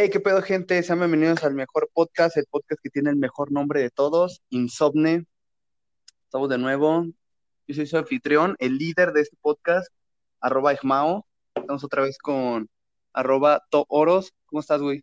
[0.00, 0.80] Hey, qué pedo, gente.
[0.84, 5.24] Sean bienvenidos al mejor podcast, el podcast que tiene el mejor nombre de todos, Insomne.
[6.22, 7.04] Estamos de nuevo.
[7.66, 9.92] Yo soy su anfitrión, el líder de este podcast,
[10.40, 11.26] arroba Ejmao.
[11.56, 12.70] Estamos otra vez con
[13.12, 14.32] arroba Tooros.
[14.46, 15.02] ¿Cómo estás, güey?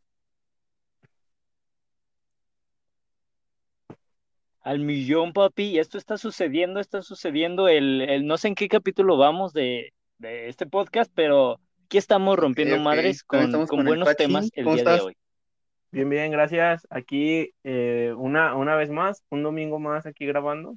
[4.61, 5.77] Al millón, papi.
[5.77, 7.67] Esto está sucediendo, está sucediendo.
[7.67, 12.37] El, el no sé en qué capítulo vamos de, de este podcast, pero aquí estamos
[12.37, 12.81] rompiendo ok.
[12.81, 14.17] madres con, buenos Pachi.
[14.17, 15.17] temas el ¿Cómo día de hoy.
[15.91, 16.85] Bien, bien, gracias.
[16.89, 20.75] Aquí eh, una, una vez más, un domingo más aquí grabando.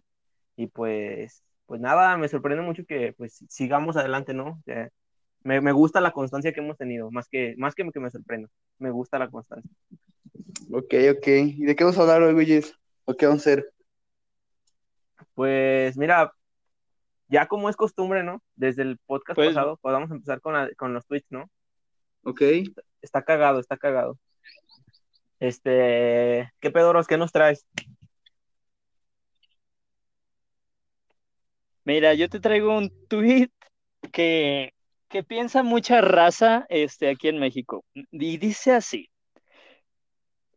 [0.56, 4.50] Y pues, pues nada, me sorprende mucho que pues sigamos adelante, ¿no?
[4.50, 4.90] O sea,
[5.42, 8.48] me, me gusta la constancia que hemos tenido, más que, más que que me sorprenda.
[8.78, 9.70] Me gusta la constancia.
[10.70, 11.26] Ok, ok.
[11.26, 12.74] ¿Y de qué vamos a hablar hoy, güeyes?
[13.06, 13.72] ¿O qué vamos a hacer?
[15.34, 16.32] Pues mira,
[17.28, 18.42] ya como es costumbre, ¿no?
[18.56, 21.48] Desde el podcast Pues- pasado, podamos empezar con, la- con los tweets, ¿no?
[22.24, 22.42] Ok.
[23.00, 24.18] Está cagado, está cagado.
[25.40, 27.66] Este, ¿qué pedoros, qué nos traes?
[31.84, 33.50] Mira, yo te traigo un tweet
[34.12, 34.74] que,
[35.08, 37.84] que piensa mucha raza este, aquí en México.
[37.94, 39.08] Y dice así.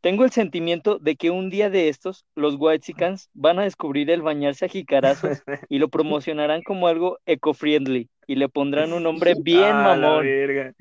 [0.01, 4.21] Tengo el sentimiento de que un día de estos, los Whitexicans van a descubrir el
[4.23, 9.63] bañarse a jicarazos y lo promocionarán como algo eco-friendly y le pondrán un nombre bien
[9.75, 10.25] Ah, la mamón.
[10.25, 10.73] verga.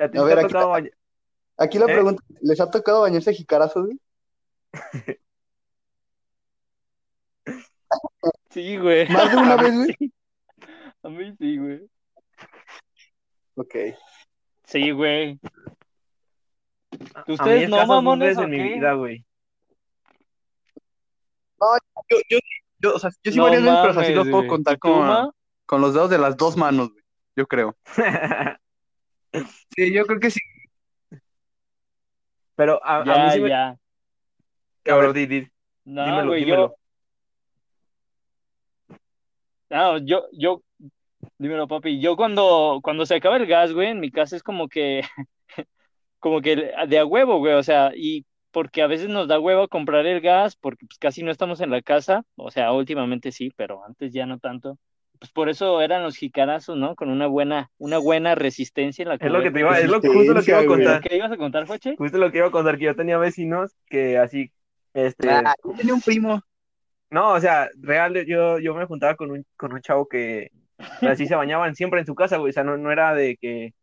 [0.00, 0.90] ¿A ti A ver, aquí- bañ-
[1.58, 1.92] Aquí la ¿Eh?
[1.94, 3.98] pregunta, ¿les ha tocado bañarse jicarazos, güey?
[8.50, 9.08] Sí, güey.
[9.08, 9.96] ¿Más de una vez, güey?
[9.98, 10.12] Sí.
[11.02, 11.80] A mí sí, güey.
[13.54, 13.74] Ok.
[14.64, 15.38] Sí, güey.
[17.14, 19.24] A ¿Ustedes mí no, mamones, en mi vida, güey.
[22.08, 22.38] Yo, yo,
[22.78, 24.48] yo, o sea, yo sí No varias veces, pero o sea, sí mames, los puedo
[24.48, 25.30] contar ¿Y tú, con,
[25.66, 27.04] con los dedos de las dos manos, güey.
[27.36, 27.76] Yo creo.
[29.76, 30.40] Sí, yo creo que sí.
[32.56, 33.48] Pero a, a mí Ya, sí me...
[33.48, 33.78] ya.
[34.82, 35.48] Cabrón, di, di.
[35.84, 36.76] No, dímelo, güey, dímelo.
[38.88, 38.96] yo.
[39.70, 40.62] No, yo, yo.
[41.38, 42.00] Dímelo, papi.
[42.00, 45.02] Yo cuando, cuando se acaba el gas, güey, en mi casa es como que.
[46.20, 47.54] Como que de a huevo, güey.
[47.54, 51.22] O sea, y porque a veces nos da huevo comprar el gas, porque pues casi
[51.22, 52.22] no estamos en la casa.
[52.36, 54.78] O sea, últimamente sí, pero antes ya no tanto.
[55.18, 56.94] Pues por eso eran los jicarazos, ¿no?
[56.96, 60.00] Con una buena, una buena resistencia en la Es lo que te iba, es lo,
[60.00, 61.02] justo lo que iba a contar.
[61.02, 61.94] ¿Qué ibas a contar, Joche?
[61.98, 64.50] Justo lo que iba a contar, que yo tenía vecinos que así,
[64.94, 66.42] este, Ah, yo tenía un primo.
[67.10, 70.50] no, o sea, real, yo, yo me juntaba con un, con un chavo que
[71.02, 73.74] así se bañaban siempre en su casa, güey, o sea, no, no era de que,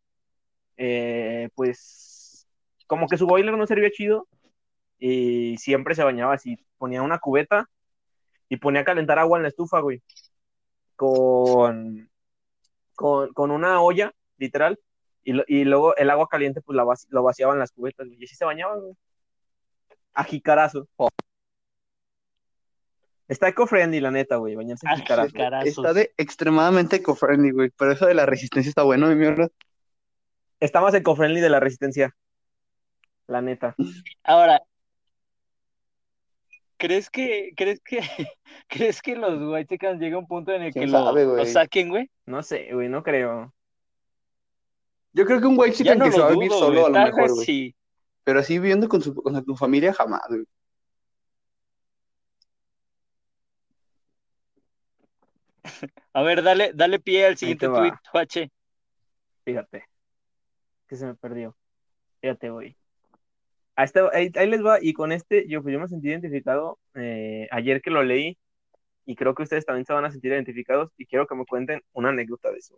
[0.76, 2.17] eh, pues,
[2.88, 4.26] como que su boiler no servía chido
[4.98, 7.70] y siempre se bañaba así, ponía una cubeta
[8.48, 10.02] y ponía a calentar agua en la estufa, güey,
[10.96, 12.10] con,
[12.96, 14.80] con, con una olla, literal,
[15.22, 18.08] y, lo- y luego el agua caliente, pues la vaci- lo vaciaban en las cubetas,
[18.08, 18.94] güey, y así se bañaban, güey.
[20.14, 20.88] A jicarazo.
[23.28, 25.28] Está eco-friendly, la neta, güey, bañarse a jicarazo.
[25.68, 27.70] Está de extremadamente eco-friendly, güey.
[27.76, 29.48] Pero eso de la resistencia está bueno, mi mierda.
[30.60, 32.16] Está más eco-friendly de la resistencia.
[33.28, 33.76] La neta.
[34.24, 34.62] Ahora,
[36.78, 38.00] ¿crees que, crees que,
[38.68, 41.46] crees que los Whitexicans llega un punto en el que ¿Quién lo, sabe, lo güey?
[41.46, 42.10] saquen, güey?
[42.24, 43.52] No sé, güey, no creo.
[45.12, 46.84] Yo creo que un white chicken no que se lo va a vivir solo güey.
[46.84, 47.44] a lo mejor, güey.
[47.46, 47.74] sí.
[48.24, 50.44] Pero así viviendo con su, con su familia jamás, güey.
[56.14, 58.50] A ver, dale, dale pie al siguiente tweet, Juache.
[59.44, 59.84] Fíjate.
[60.86, 61.54] Que se me perdió.
[62.20, 62.76] Fíjate, güey.
[63.78, 64.78] Ahí, está- ahí, ahí les va.
[64.82, 68.36] Y con este, yo, pues, yo me sentí identificado eh, ayer que lo leí.
[69.06, 70.90] Y creo que ustedes también se van a sentir identificados.
[70.96, 72.76] Y quiero que me cuenten una anécdota de eso.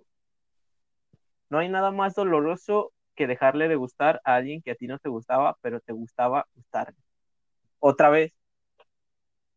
[1.48, 4.98] No hay nada más doloroso que dejarle de gustar a alguien que a ti no
[4.98, 6.98] te gustaba, pero te gustaba gustarle.
[7.78, 8.36] Otra vez.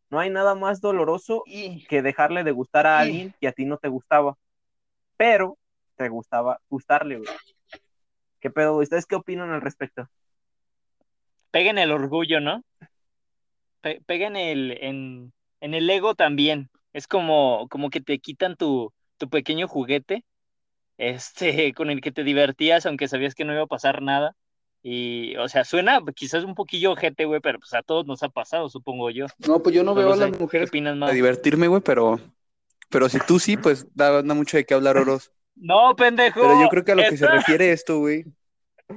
[0.10, 1.44] No hay nada más doloroso
[1.90, 4.38] que dejarle de gustar a alguien que a ti no te gustaba,
[5.18, 5.58] pero
[5.98, 7.30] te gustaba gustarle, güey.
[8.40, 8.78] ¿Qué pedo?
[8.78, 10.08] ¿Ustedes qué opinan al respecto?
[11.54, 12.64] Peguen el orgullo, ¿no?
[13.82, 16.70] Pe- peguen el, en, en el ego también.
[16.94, 20.24] Es como, como que te quitan tu, tu pequeño juguete,
[20.98, 24.36] este, con el que te divertías, aunque sabías que no iba a pasar nada.
[24.84, 28.30] Y, o sea, suena quizás un poquillo ojete, güey, pero pues a todos nos ha
[28.30, 29.28] pasado, supongo yo.
[29.48, 30.38] No, pues yo no, No veo a las sé.
[30.38, 31.14] ¿Qué mujeres más?
[31.14, 32.20] divertirme, güey, pero,
[32.90, 35.32] pero si tú sí, pues da, da mucho de qué hablar, Oros.
[35.56, 36.42] No, pendejo.
[36.42, 38.26] Pero yo creo que a lo que se refiere esto, güey,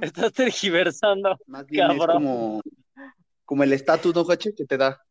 [0.01, 1.37] Estás tergiversando.
[1.47, 2.61] más bien es como,
[3.45, 4.53] como el estatus, ¿no, Hache?
[4.55, 5.01] Que te da.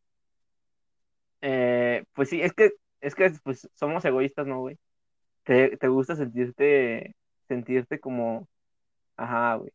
[1.41, 2.71] Eh, pues sí, es que,
[3.01, 4.77] es que pues, somos egoístas, ¿no, güey?
[5.43, 7.15] Te, te gusta sentirte,
[7.47, 8.47] sentirte como,
[9.15, 9.71] ajá, güey.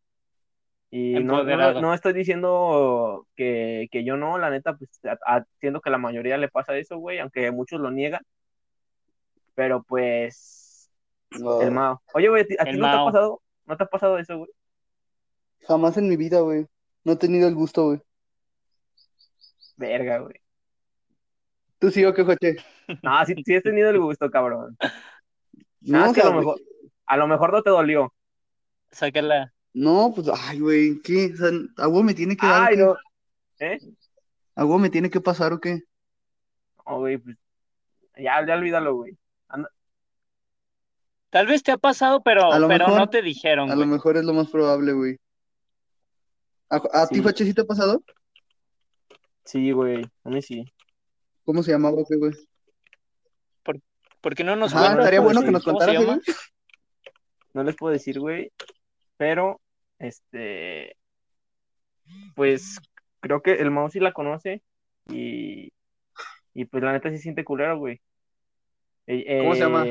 [0.90, 1.42] Y no,
[1.80, 5.96] no, estoy diciendo que, que yo no, la neta, pues a- a- siento que la
[5.96, 8.20] mayoría le pasa eso, güey, aunque muchos lo niegan.
[9.54, 10.90] Pero pues,
[11.30, 12.02] No, el Mao.
[12.12, 13.42] Oye, güey, ¿a ti- ¿a no te ha pasado?
[13.64, 14.50] ¿No te ha pasado eso, güey?
[15.66, 16.66] Jamás en mi vida, güey.
[17.04, 18.00] No he tenido el gusto, güey.
[19.76, 20.34] Verga, güey.
[21.78, 22.56] ¿Tú sí o qué, Joche?
[23.02, 24.76] No, sí, sí has tenido el gusto, cabrón.
[25.80, 26.60] No, es que a lo mejor,
[27.06, 28.12] a lo mejor no te dolió.
[28.90, 29.52] Sácala.
[29.72, 31.32] no, pues, ay, güey, ¿qué?
[31.32, 31.48] O sea,
[31.78, 32.96] ¿a huevo me tiene que dar Ay, no.
[33.60, 33.78] ¿Eh?
[34.56, 35.80] ¿A huevo me tiene que pasar o qué?
[36.86, 37.36] No, güey, pues,
[38.18, 39.16] ya, ya olvídalo, güey.
[41.30, 44.24] Tal vez te ha pasado, pero, pero mejor- no te dijeron, A lo mejor es
[44.24, 45.16] lo más probable, güey.
[46.72, 47.22] ¿A, a ti.
[47.22, 48.02] Joche, sí te ha pasado?
[49.44, 50.64] Sí, güey, a mí sí.
[51.44, 52.32] ¿Cómo se llamaba o qué, güey?
[54.22, 54.98] ¿Por qué no nos cuentas?
[54.98, 56.20] estaría bueno que nos ¿Cómo se contaras, llama?
[56.24, 56.36] güey.
[57.54, 58.52] No les puedo decir, güey,
[59.16, 59.60] pero,
[59.98, 60.96] este,
[62.36, 62.78] pues,
[63.20, 64.62] creo que el Mao sí la conoce
[65.08, 65.72] y,
[66.54, 68.00] y pues la neta sí siente culero, güey.
[69.08, 69.84] Eh, ¿Cómo se llama?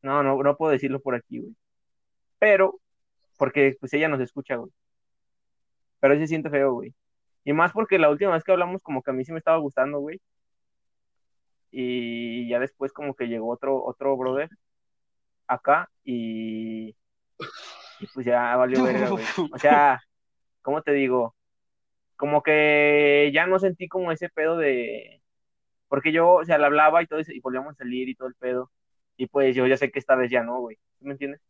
[0.00, 1.54] No, no, no puedo decirlo por aquí, güey.
[2.38, 2.80] Pero,
[3.36, 4.72] porque pues ella nos escucha, güey.
[6.02, 6.92] Pero sí siente feo, güey.
[7.44, 9.58] Y más porque la última vez que hablamos como que a mí sí me estaba
[9.58, 10.20] gustando, güey.
[11.70, 14.50] Y ya después como que llegó otro, otro brother
[15.46, 16.96] acá y,
[18.00, 19.24] y pues ya valió verga, güey.
[19.52, 20.02] O sea,
[20.60, 21.36] ¿cómo te digo?
[22.16, 25.22] Como que ya no sentí como ese pedo de...
[25.86, 28.26] Porque yo, o sea, le hablaba y todo eso, y volvíamos a salir y todo
[28.26, 28.72] el pedo.
[29.16, 30.78] Y pues yo ya sé que esta vez ya no, güey.
[30.98, 31.40] ¿Sí ¿Me entiendes?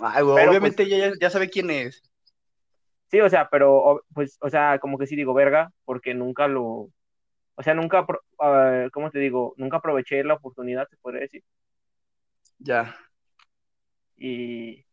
[0.00, 2.02] Ay, güey, Pero, obviamente ya, ya sabe quién es.
[3.10, 6.88] Sí, o sea, pero pues, o sea, como que sí digo verga, porque nunca lo,
[7.56, 8.06] o sea, nunca,
[8.40, 9.54] ah, ¿cómo te digo?
[9.56, 11.42] Nunca aproveché la oportunidad, se podría decir.
[12.58, 12.96] Ya.
[14.16, 14.84] Y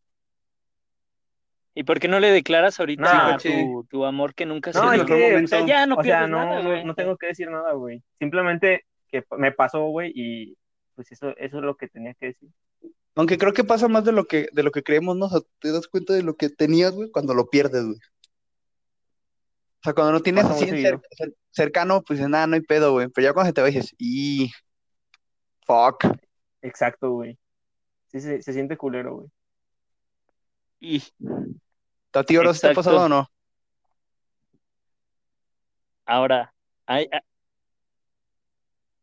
[1.73, 4.97] ¿Y por qué no le declaras ahorita No, tu, tu amor que nunca no, se
[4.97, 5.15] es dio?
[5.15, 6.83] que, O sea, ya no o sea, no, nada, güey.
[6.83, 8.03] no tengo que decir nada, güey.
[8.19, 10.57] Simplemente que me pasó, güey, y
[10.95, 12.49] pues eso, eso es lo que tenía que decir.
[13.15, 15.25] Aunque creo que pasa más de lo que, de lo que creemos, ¿no?
[15.25, 17.97] O sea, te das cuenta de lo que tenías, güey, cuando lo pierdes, güey.
[19.79, 20.69] O sea, cuando no tienes así
[21.49, 23.07] cercano, pues nada, no hay pedo, güey.
[23.09, 24.51] Pero ya cuando se te va dices, y
[25.65, 26.05] fuck.
[26.61, 27.37] Exacto, güey.
[28.11, 29.29] Sí, se, se siente culero, güey.
[30.79, 31.03] Y
[32.13, 33.27] ¿A ti ahora sí te ha pasado o no?
[36.05, 36.53] ahora,
[36.85, 37.21] ay, ah,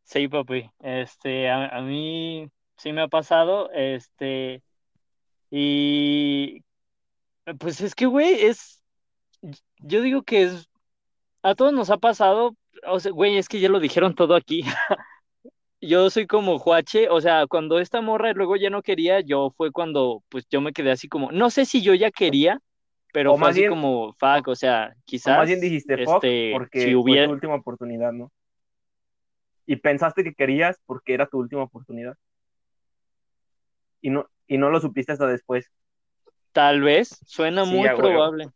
[0.04, 4.62] sí, papi, este, a, a mí sí me ha pasado, este,
[5.50, 6.62] y
[7.58, 8.82] pues es que, güey, es,
[9.78, 10.69] yo digo que es,
[11.42, 14.62] a todos nos ha pasado, o sea, güey, es que ya lo dijeron todo aquí.
[15.80, 19.70] Yo soy como Juache, o sea, cuando esta morra luego ya no quería, yo fue
[19.70, 22.58] cuando, pues yo me quedé así como, no sé si yo ya quería,
[23.12, 26.04] pero O fue más así bien- como, fuck, o sea, O quizás, más bien dijiste
[26.04, 28.32] fuck este, porque si fue hubiera, tu última oportunidad, ¿no?
[29.66, 32.16] Y pensaste que querías porque era tu última oportunidad.
[34.00, 35.71] Y no, y no lo supiste hasta después.
[36.52, 38.49] tal vez, suena Sí, muy probable.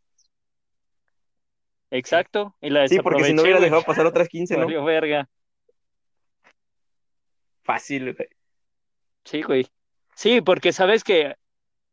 [1.91, 4.83] Exacto, y la Sí, porque si no hubiera güey, dejado pasar otras 15, ¿no?
[4.83, 5.29] verga.
[7.63, 8.27] Fácil, güey.
[9.25, 9.67] Sí, güey.
[10.15, 11.35] Sí, porque sabes que,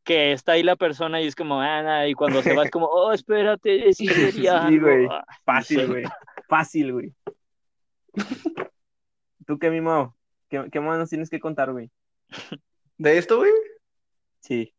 [0.05, 2.87] que está ahí la persona y es como, ah, y cuando se va es como,
[2.87, 4.33] oh, espérate, sí quería
[4.69, 5.05] Sí, güey.
[5.05, 5.13] algo".
[5.13, 5.87] Ah, Fácil, sí.
[5.87, 6.05] güey.
[6.49, 7.13] Fácil, güey.
[9.47, 10.17] ¿Tú qué, Mimo?
[10.49, 11.91] ¿Qué, qué más nos tienes que contar, güey?
[13.01, 13.51] ¿De esto, güey?
[14.41, 14.75] Sí.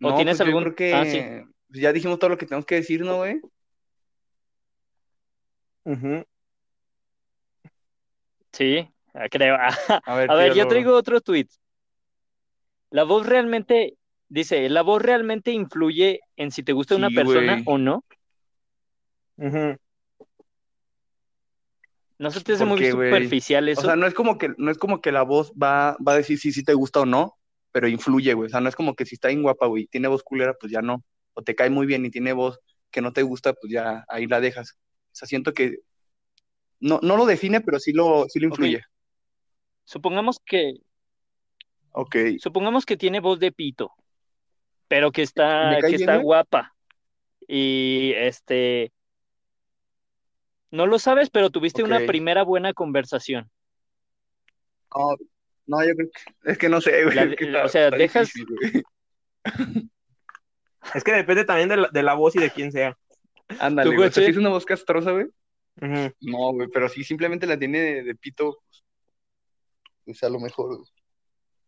[0.00, 1.80] ¿O No, tienes pues yo algún- creo que ah, sí.
[1.80, 3.40] ya dijimos todo lo que tenemos que decir, ¿no, güey?
[5.84, 6.24] Ujú.
[8.52, 9.56] Sí, ah, creo.
[10.06, 11.48] A ver, A ver, yo traigo otro tweet.
[12.90, 13.96] La voz realmente,
[14.28, 18.04] dice, ¿la voz realmente influye en si te gusta una persona o no?
[19.36, 19.76] Ujú.
[22.20, 23.80] ¿No se te hace ¿Por muy superficial O eso?
[23.80, 26.38] sea, no es como que, no es como que la voz va, va a decir
[26.38, 27.38] si sí te gusta o no,
[27.72, 28.46] pero influye, güey.
[28.48, 30.70] O sea, no es como que si está bien guapa, güey, tiene voz culera, pues
[30.70, 31.02] ya no.
[31.32, 32.60] O te cae muy bien y tiene voz
[32.90, 34.72] que no te gusta, pues ya ahí la dejas.
[34.72, 35.78] O sea, siento que
[36.78, 38.82] no, no lo define, pero sí lo, sí lo influye.
[39.84, 40.74] Supongamos que,
[41.92, 42.16] Ok.
[42.38, 43.92] supongamos que tiene voz de pito,
[44.88, 46.74] pero que está, ¿Me cae que bien, está guapa.
[47.48, 48.92] Y este,
[50.70, 53.50] no lo sabes, pero tuviste una primera buena conversación.
[54.94, 55.16] No,
[55.66, 56.08] no, yo creo
[56.42, 57.14] que es que no sé, güey.
[57.14, 58.84] La es de- que está- o sea, dejas- difícil.
[60.94, 62.96] Es que depende también de la, de la voz y de quién sea.
[63.60, 64.10] Ándale, ¿Tú, güey.
[64.10, 65.26] Si es una voz castrosa, güey.
[66.20, 68.58] No, güey, pero si simplemente la tiene de, de pito,
[70.04, 70.76] pues a lo mejor.
[70.76, 70.88] güey.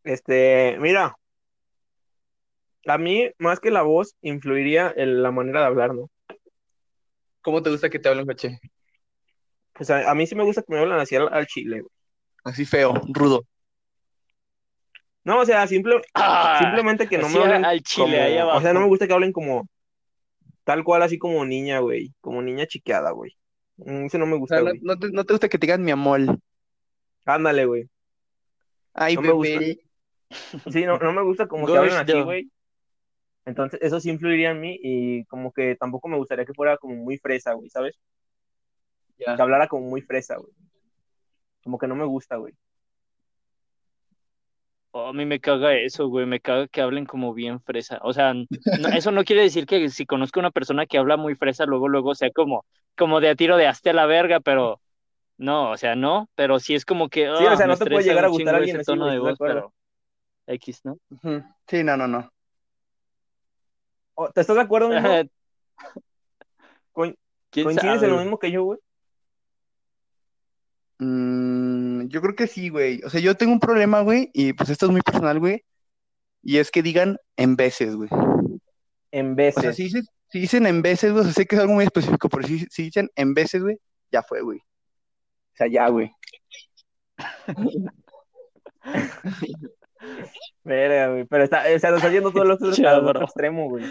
[0.04, 1.14] Este, mira.
[2.86, 6.10] A mí, más que la voz, influiría en la manera de hablar, ¿no?
[7.40, 8.58] ¿Cómo te gusta que te hablen, coche?
[9.78, 11.92] O sea, a mí sí me gusta que me hablen así al, al chile, güey.
[12.44, 13.44] Así feo, rudo.
[15.24, 18.58] No, o sea, simple, Ah, simplemente que no me hablen al chile, como- ahí abajo.
[18.58, 19.68] O sea, no me gusta que hablen como
[20.64, 22.12] tal cual, así como niña, güey.
[22.20, 23.36] Como niña chiqueada, güey.
[23.76, 25.66] Mm, Eso no me O gusta, sea, no, no te, no te gusta que te
[25.66, 26.20] digan mi amor.
[27.24, 27.88] Ándale, güey.
[28.94, 29.58] Ay, No me gusta.
[29.58, 29.78] bebé.
[30.70, 32.50] Sí, no, no me gusta como que hablen así, güey.
[33.44, 36.94] Entonces, eso sí influiría en mí y como que tampoco me gustaría que fuera como
[36.94, 37.98] muy fresa, güey, ¿sabes?
[39.16, 40.52] Que hablara como muy fresa, güey.
[41.62, 42.54] Como que no me gusta, güey.
[44.94, 47.98] Oh, a mí me caga eso, güey, me caga que hablen como bien fresa.
[48.02, 51.16] O sea, no- eso no quiere decir que si conozco a una persona que habla
[51.16, 52.66] muy fresa, luego, luego sea como,
[52.96, 54.80] como de a tiro de hasta la verga, pero
[55.38, 57.86] no, o sea, no, pero sí es como que, Sí, o ah, sea, no te
[57.86, 59.74] puede llegar a gustar chingo alguien ese así, tono güey, de ¿estás de voz, pero
[60.46, 60.98] X, ¿no?
[61.66, 62.30] Sí, no, no, no.
[64.14, 65.08] Oh, ¿Te estás de acuerdo, mismo?
[66.92, 67.16] Coin-
[67.50, 68.78] ¿Quién ¿Coincides sabe, en lo mismo que yo, güey?
[70.98, 73.00] Mm, yo creo que sí, güey.
[73.04, 75.64] O sea, yo tengo un problema, güey, y pues esto es muy personal, güey.
[76.42, 78.08] Y es que digan en veces, güey.
[79.12, 79.62] En O veces.
[79.62, 81.84] sea, si dicen, si dicen en veces, güey, o sea, sé que es algo muy
[81.84, 83.78] específico, pero si, si dicen en veces, güey,
[84.10, 84.58] ya fue, güey.
[84.58, 86.10] O sea, ya, güey.
[90.64, 91.24] Verga, güey.
[91.24, 93.24] Pero está, o sea, lo está yendo todo el otro, Ya, al otro bro.
[93.24, 93.84] extremo, güey.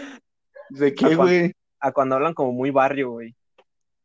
[0.70, 1.52] ¿De qué, ¿A cuán- güey?
[1.80, 3.34] A cuando hablan como muy barrio, güey.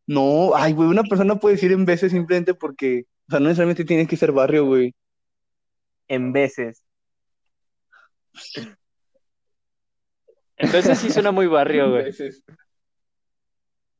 [0.07, 3.85] No, ay, güey, una persona puede decir en veces simplemente porque, o sea, no necesariamente
[3.85, 4.95] tiene que ser barrio, güey.
[6.07, 6.83] En veces.
[10.59, 12.03] En veces sí suena muy barrio, En güey.
[12.05, 12.43] veces.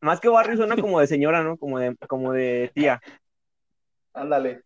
[0.02, 1.58] Más que barrio suena como de señora, ¿no?
[1.58, 3.00] Como de, como de tía.
[4.14, 4.64] Ándale.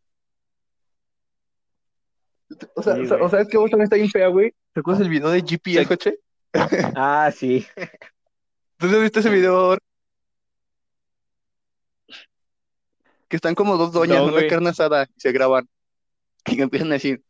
[2.75, 3.27] O sea, Sí, o sea, güey.
[3.27, 4.53] o sea, es que vos también está bien fea, güey.
[4.73, 6.17] ¿Te acuerdas el video de GP el coche?
[6.95, 7.65] Ah, sí.
[8.77, 9.77] ¿Tú has visto ese video?
[13.31, 15.65] Que están como dos doñas No, en una carne asada y se graban.
[16.45, 17.23] Y empiezan a decir,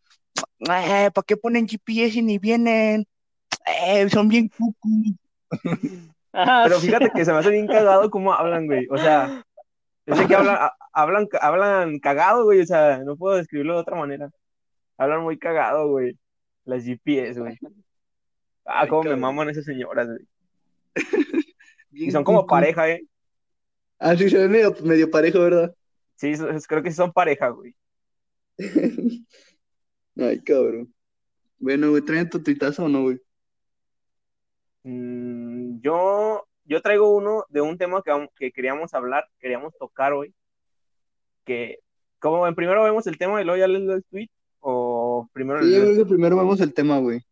[0.67, 3.05] eh, ¿para qué ponen GPS y ni vienen?
[3.85, 4.89] Eh, son bien cucu.
[6.33, 6.87] Ah, Pero sí.
[6.87, 8.87] fíjate que se me hace bien cagado cómo hablan, güey.
[8.89, 9.43] O sea,
[10.07, 10.57] es de que hablan,
[10.91, 12.61] hablan, hablan cagado, güey.
[12.61, 14.31] O sea, no puedo describirlo de otra manera.
[14.97, 16.17] Hablan muy cagado, güey.
[16.65, 17.59] Las GPS, güey.
[18.65, 20.25] Ah, Ay, cómo me maman esas señoras, güey.
[21.91, 23.03] Y son como pareja, ¿eh?
[23.99, 25.75] Ah, sí, se ve medio, medio parejo, ¿verdad?
[26.21, 26.33] Sí,
[26.67, 27.75] creo que sí son pareja, güey.
[30.17, 30.93] Ay, cabrón.
[31.57, 33.19] Bueno, güey, ¿traen tu tuitazo o no, güey?
[34.83, 38.03] Mm, yo, yo traigo uno de un tema
[38.35, 40.31] que, queríamos hablar, queríamos tocar hoy.
[41.43, 41.79] Que,
[42.19, 45.61] como en primero vemos el tema y luego ya les doy el tweet, o primero
[45.63, 47.25] Sí, les yo doy- creo que primero vemos el tema, güey.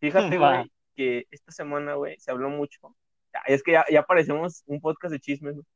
[0.00, 0.56] Fíjate, Va.
[0.56, 2.96] güey, que esta semana, güey, se habló mucho.
[3.34, 5.66] Ya, Es que ya, ya parecemos un podcast de chismes, güey.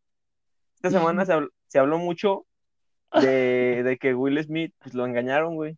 [0.86, 2.46] Esta semana se, habl- se habló mucho
[3.20, 5.76] de, de que Will Smith pues, lo engañaron, güey.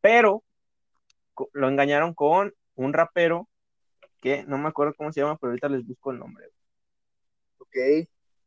[0.00, 0.42] Pero
[1.52, 3.48] lo engañaron con un rapero
[4.20, 6.46] que no me acuerdo cómo se llama, pero ahorita les busco el nombre.
[7.58, 7.76] Ok.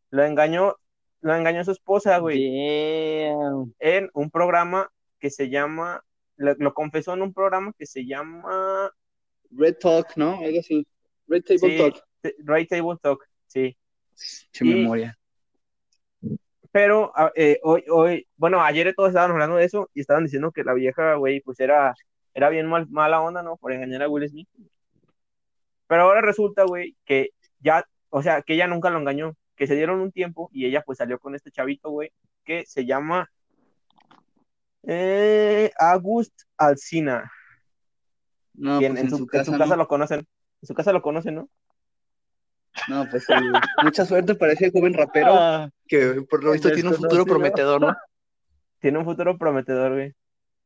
[0.10, 0.76] Lo engañó,
[1.22, 3.74] lo engañó su esposa, güey, Damn.
[3.80, 6.04] en un programa que se llama,
[6.36, 8.92] lo, lo confesó en un programa que se llama
[9.52, 10.40] Red Talk, ¿no?
[10.40, 10.86] Algo así.
[11.28, 11.78] Red Table Sí.
[11.78, 12.04] Talk.
[12.40, 13.78] Right Table Talk, sí.
[14.60, 15.18] Memoria.
[16.72, 20.51] Pero a- eh, hoy, hoy, bueno, ayer todos estaban hablando de eso y estaban diciendo
[20.51, 21.94] que la vieja, güey, pues era,
[22.34, 23.58] era bien mal, mala onda, ¿no?
[23.58, 24.48] Por engañar a Will Smith.
[25.88, 29.75] Pero ahora resulta, güey, que ya, o sea, que ella nunca lo engañó, que se
[29.75, 32.12] dieron un tiempo y ella pues salió con este chavito, güey,
[32.46, 33.30] que se llama
[34.84, 37.32] eh, August Alsina.
[38.54, 39.75] No, pues en, en su, su en casa, su casa ¿no?
[39.75, 40.20] lo conocen.
[40.20, 41.50] En su casa lo conocen, ¿no?
[42.88, 43.34] No, pues sí.
[43.84, 47.82] Mucha suerte para ese joven rapero Ah, que por lo visto tiene un futuro prometedor,
[47.82, 47.96] ¿no?
[48.80, 50.13] Tiene un futuro prometedor, güey.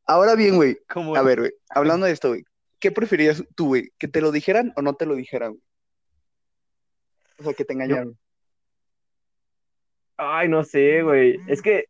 [0.05, 0.77] Ahora bien, güey,
[1.15, 2.43] a ver, güey, hablando de esto, güey,
[2.79, 3.91] ¿qué preferirías tú, güey?
[3.97, 5.63] ¿Que te lo dijeran o no te lo dijeran, güey?
[7.39, 8.17] O sea, que te engañaron.
[10.17, 11.39] Ay, no sé, güey.
[11.47, 11.85] Es que,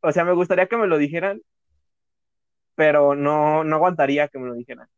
[0.00, 1.40] o sea, me gustaría que me lo dijeran,
[2.74, 4.88] pero no, no aguantaría que me lo dijeran.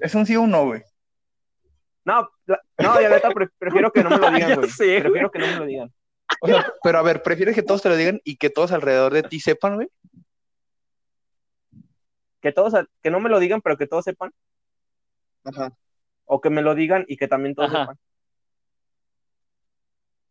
[0.00, 0.82] Es un sí o un no, güey.
[2.04, 4.70] No, la- no, ya neta, pre- prefiero que no me lo digan, güey.
[4.70, 5.00] sé.
[5.00, 5.92] Prefiero que no me lo digan.
[6.40, 9.12] O sea, pero a ver, ¿prefieres que todos te lo digan y que todos alrededor
[9.12, 9.88] de ti sepan, güey?
[12.40, 14.32] Que todos, que no me lo digan, pero que todos sepan.
[15.44, 15.72] Ajá.
[16.24, 17.80] O que me lo digan y que también todos Ajá.
[17.80, 17.98] sepan.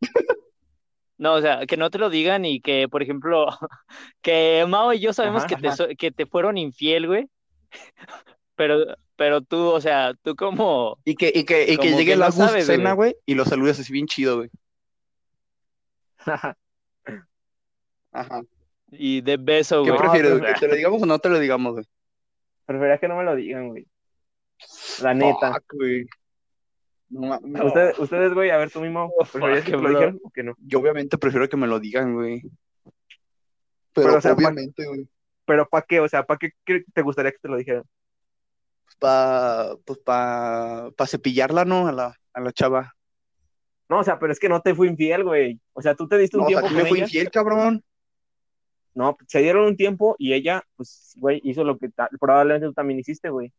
[1.17, 3.47] No, o sea, que no te lo digan y que, por ejemplo,
[4.21, 5.87] que Mao y yo sabemos Ajá, que, te, ajá.
[5.97, 7.27] que te fueron infiel, güey.
[8.59, 8.75] Pero,
[9.15, 12.25] pero tú, o sea, tú como, Y que, y que, y que llegue que la
[12.27, 13.15] no cena, güey.
[13.25, 14.49] y lo saludes así bien chido, güey.
[18.11, 18.41] Ajá.
[18.91, 20.01] y de beso, ¿Qué güey.
[20.01, 20.53] prefieres, pero- güey?
[20.55, 21.85] ¿Que te lo digamos o no te lo digamos, güey?
[22.65, 23.87] Prefería que no me lo digan, güey.
[25.01, 25.53] La neta.
[25.53, 26.05] Fuck, güey.
[27.09, 27.65] No, ma- no.
[27.67, 30.43] Ustedes, ustedes, güey, a ver tú mismo, Oh, ¿preferías que te lo dijeran o que
[30.43, 30.53] no?
[30.59, 32.41] Yo obviamente prefiero que me lo digan, güey.
[33.93, 35.07] Pero, Pero, o sea, pa- obviamente, güey.
[35.45, 36.01] Pero ¿para qué?
[36.01, 36.51] O sea, ¿para qué
[36.93, 37.83] te gustaría que te lo dijeran?
[38.99, 41.87] Pa, pues pa, pa cepillarla, ¿no?
[41.87, 42.93] A la, a la chava.
[43.89, 45.59] No, o sea, pero es que no te fui infiel, güey.
[45.73, 47.83] O sea, tú te diste un No, o sea, tiempo me infiel, cabrón.
[48.93, 51.89] No, se dieron un tiempo y ella, pues, güey, hizo lo que
[52.19, 53.53] probablemente tú también hiciste, güey.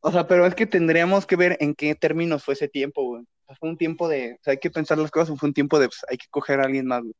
[0.00, 3.22] O sea, pero es que tendríamos que ver en qué términos fue ese tiempo, güey.
[3.22, 5.54] O sea, fue un tiempo de, o sea, hay que pensar las cosas, fue un
[5.54, 7.14] tiempo de, pues, hay que coger a alguien más, güey.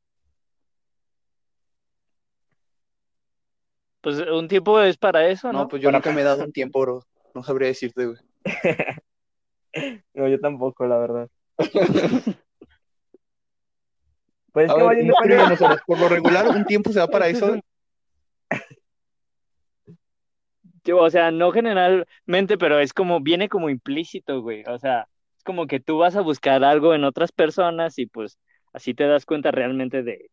[4.00, 5.68] Pues un tiempo es para eso, No, ¿no?
[5.68, 7.02] pues yo Para- nunca me he dado un tiempo, bro.
[7.34, 8.18] No sabría decirte, güey.
[10.14, 11.28] No, yo tampoco, la verdad.
[14.50, 15.80] Pues es que ver, vayan de inscríbenos, Oros.
[15.86, 17.60] por lo regular, un tiempo se da para eso.
[20.84, 24.64] Yo, o sea, no generalmente, pero es como, viene como implícito, güey.
[24.66, 28.38] O sea, es como que tú vas a buscar algo en otras personas y pues
[28.72, 30.30] así te das cuenta realmente de,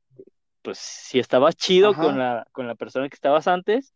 [0.66, 2.02] pues, si estabas chido Ajá.
[2.02, 3.94] con la, con la persona que estabas antes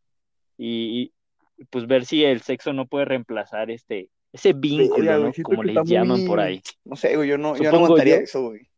[0.56, 1.12] y,
[1.58, 5.34] y, pues ver si el sexo no puede reemplazar este, ese vínculo, ¿no?
[5.44, 6.62] Como le llaman muy- por ahí.
[6.86, 8.22] No sé, güey, yo no, yo no aguantaría yo.
[8.22, 8.70] eso, güey.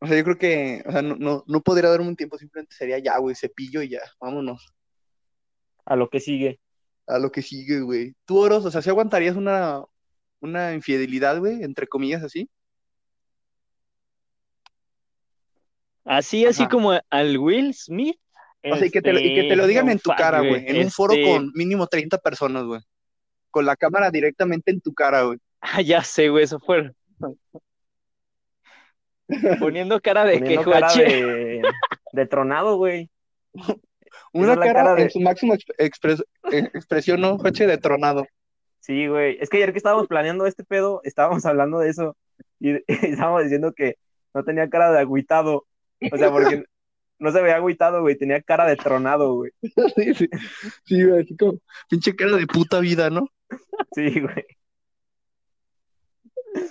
[0.00, 2.76] O sea, yo creo que, o sea, no, no, no podría darme un tiempo, simplemente
[2.76, 4.72] sería ya, güey, cepillo y ya, vámonos.
[5.86, 6.60] a lo que sigue.
[7.06, 8.14] A lo que sigue, güey.
[8.26, 9.82] Tú, Oros, o sea, ¿sí aguantarías una,
[10.40, 12.50] una infidelidad, güey, entre comillas así?
[16.08, 16.70] Así, así Ajá.
[16.70, 18.18] como al Will Smith.
[18.64, 20.10] O sea, y que te, lo- y que te lo este, digan no, en tu
[20.10, 22.80] fuck, cara, güey, en un foro Este, con mínimo 30 personas, güey.
[23.50, 25.38] Con la cámara directamente en tu cara, güey.
[25.60, 26.92] Ah, ya sé, güey, eso fue.
[29.60, 31.62] Poniendo cara de que cara de,
[32.12, 33.10] de tronado, güey.
[34.32, 37.36] Una cara, cara de- en su máxima expres- eh, expresión, ¿no?
[37.38, 38.26] Coche de tronado.
[38.80, 39.36] Sí, güey.
[39.40, 42.16] Es que ayer que estábamos planeando este pedo, estábamos hablando de eso
[42.58, 43.96] y, y estábamos diciendo que
[44.34, 45.66] no tenía cara de agüitado.
[46.12, 46.64] O sea, porque
[47.18, 48.16] no se veía agüitado, güey.
[48.16, 49.50] Tenía cara de tronado, güey.
[49.96, 50.28] sí, sí,
[50.84, 51.58] sí, güey, así como
[51.88, 53.28] pinche cara de puta vida, ¿no?
[53.94, 54.44] Sí, güey.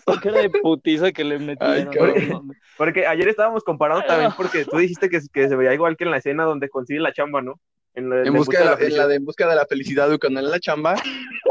[0.06, 1.94] La cara de putiza que le metieron.
[1.94, 2.30] cabrón.
[2.30, 2.58] no mames.
[2.78, 6.12] Porque ayer estábamos comparando también porque tú dijiste que, que se veía igual que en
[6.12, 7.60] la escena donde consigue la chamba, ¿no?
[7.94, 9.04] En, la- En de busca de la, en felicidad.
[9.04, 10.96] la de en busca de la felicidad, güey, cuando en la chamba,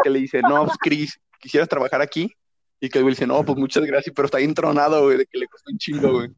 [0.02, 2.32] que le dice, no, pues, Chris, ¿quisieras trabajar aquí?
[2.80, 5.26] Y que el güey dice, no, pues muchas gracias, pero está ahí entronado, güey, de
[5.26, 6.28] que le costó un chingo, güey.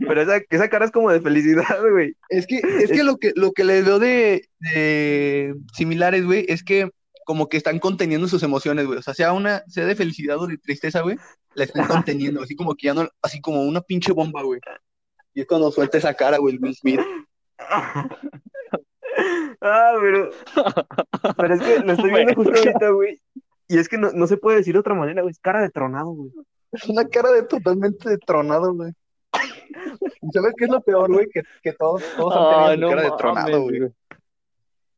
[0.00, 2.16] Pero esa, esa cara es como de felicidad, güey.
[2.28, 6.62] Es que, es que lo que, lo que le veo de, de similares, güey, es
[6.62, 6.90] que
[7.24, 8.98] como que están conteniendo sus emociones, güey.
[8.98, 11.16] O sea, sea una, sea de felicidad o de tristeza, güey,
[11.54, 14.60] la están conteniendo, así como que ya no, así como una pinche bomba, güey.
[15.32, 17.00] Y es cuando suelta esa cara, güey, el Will Smith.
[19.60, 20.30] Ah, pero.
[21.36, 23.22] Pero es que lo estoy viendo justo ahorita, güey.
[23.68, 25.30] Y es que no, no se puede decir de otra manera, güey.
[25.30, 26.32] Es cara de tronado, güey.
[26.72, 28.92] Es una cara de totalmente detronado, güey.
[30.22, 31.26] ¿Y sabes qué es lo peor, güey?
[31.32, 33.78] Que, que todos, todos han tenido su no cara de tronado, güey.
[33.80, 33.90] güey.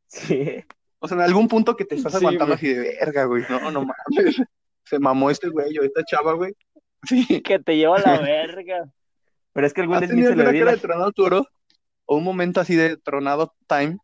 [0.09, 0.65] Sí.
[0.99, 2.57] O sea, en algún punto que te estás Sí, aguantando güey.
[2.57, 3.45] así de verga, güey.
[3.49, 3.97] No, no mames.
[4.85, 6.55] Se mamó este güey o esta chava, güey.
[7.03, 7.43] Sí.
[7.43, 8.89] Que te lleva a la verga.
[9.53, 11.25] Pero es que el Will ¿Has Smith tenido se le cara la- de tronado, tu
[11.25, 11.47] oro?
[12.05, 13.99] ¿O un momento así de tronado time?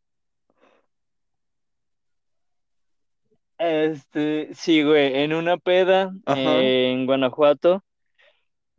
[3.58, 7.85] Este, sí, güey, en una peda eh, en Guanajuato,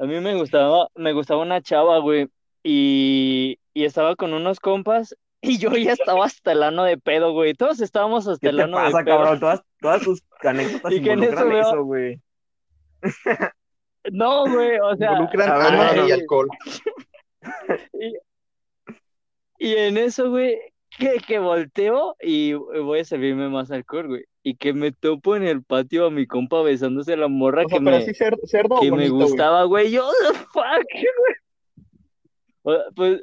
[0.04, 2.28] a mí me gustaba, me gustaba una chava, güey,
[2.62, 7.32] y, y estaba con unos compas y yo ya estaba hasta el ano de pedo,
[7.32, 7.54] güey.
[7.54, 9.18] Todos estábamos hasta ¿Qué el te ano de pasa, pedo.
[9.18, 9.40] cabrón?
[9.40, 12.22] Todas, todas tus anécdotas Y que en involucran eso eso, güey.
[14.12, 16.50] No, güey, o sea, Involucran a ver, ano no, y alcohol.
[19.58, 20.58] y en eso, güey,
[20.98, 24.26] que, que volteo y voy a servirme más alcohol, güey.
[24.44, 27.70] Y que me topo en el patio a mi compa besándose a la morra O
[27.70, 29.28] sea, que me, así cerdo, cerdo que me bonito, güey.
[29.28, 29.92] gustaba, güey.
[29.92, 30.86] Yo, the fuck,
[32.64, 32.80] güey.
[32.96, 33.22] Pues,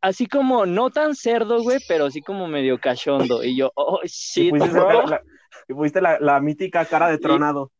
[0.00, 3.42] así como, no tan cerdo, güey, pero así como medio cachondo.
[3.42, 5.06] Y yo, oh, Y shit, pusiste, bro.
[5.06, 5.22] la,
[5.68, 7.72] y pusiste la, la mítica cara de tronado.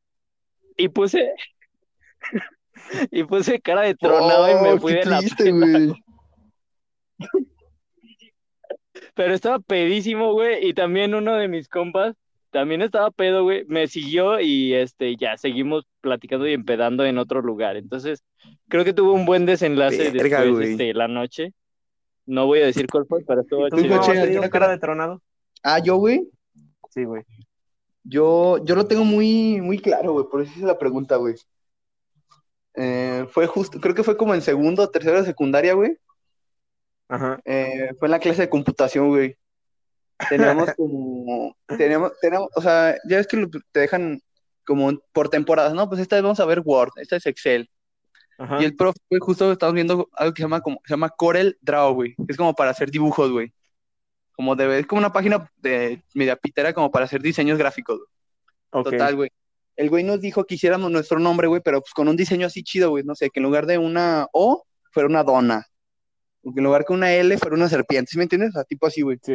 [0.76, 1.32] Y puse,
[3.10, 5.92] y puse cara de tronado y me Oh, fui de la triste, güey.
[9.14, 12.16] Pero estaba pedísimo, güey, y también uno de mis compas
[12.52, 17.40] también estaba pedo, güey, me siguió y este, ya seguimos platicando y empedando en otro
[17.40, 17.76] lugar.
[17.76, 18.22] Entonces,
[18.68, 21.54] creo que tuvo un buen desenlace Verga, después este, la noche.
[22.26, 23.94] No voy a decir cuál fue, pero estuvo ¿Tú Tú, chido.
[23.94, 24.72] no has Joche, tenido ¿alguna cara cara?
[24.74, 25.22] de tronado?
[25.62, 26.28] Ah, yo, güey.
[26.90, 27.22] Sí, güey.
[28.04, 31.34] Yo, yo lo tengo muy, muy claro, güey, por eso hice la pregunta, güey.
[32.74, 35.96] Eh, fue justo, creo que fue como en segundo o tercero de secundaria, güey.
[37.08, 37.40] Ajá.
[37.44, 39.36] Eh, fue en la clase de computación, güey.
[40.28, 44.20] Teníamos como, teníamos, teníamos, o sea, ya ves que te dejan
[44.64, 45.88] como por temporadas, ¿no?
[45.88, 47.68] Pues esta vez vamos a ver Word, esta es Excel.
[48.38, 48.60] Ajá.
[48.60, 51.58] Y el profe, güey, justo estamos viendo algo que se llama, como, se llama Corel
[51.60, 52.14] Draw, güey.
[52.28, 53.52] Es como para hacer dibujos, güey.
[54.32, 58.84] Como de, es como una página de media pitera como para hacer diseños gráficos, güey.
[58.84, 59.30] Total, güey.
[59.76, 62.62] El güey nos dijo que hiciéramos nuestro nombre, güey, pero pues con un diseño así
[62.62, 63.04] chido, güey.
[63.04, 65.66] No sé, que en lugar de una O fuera una dona.
[66.42, 68.10] O que en lugar de una L fuera una serpiente.
[68.10, 68.50] ¿Sí me entiendes?
[68.50, 69.18] O sea, tipo así, güey.
[69.22, 69.34] Sí.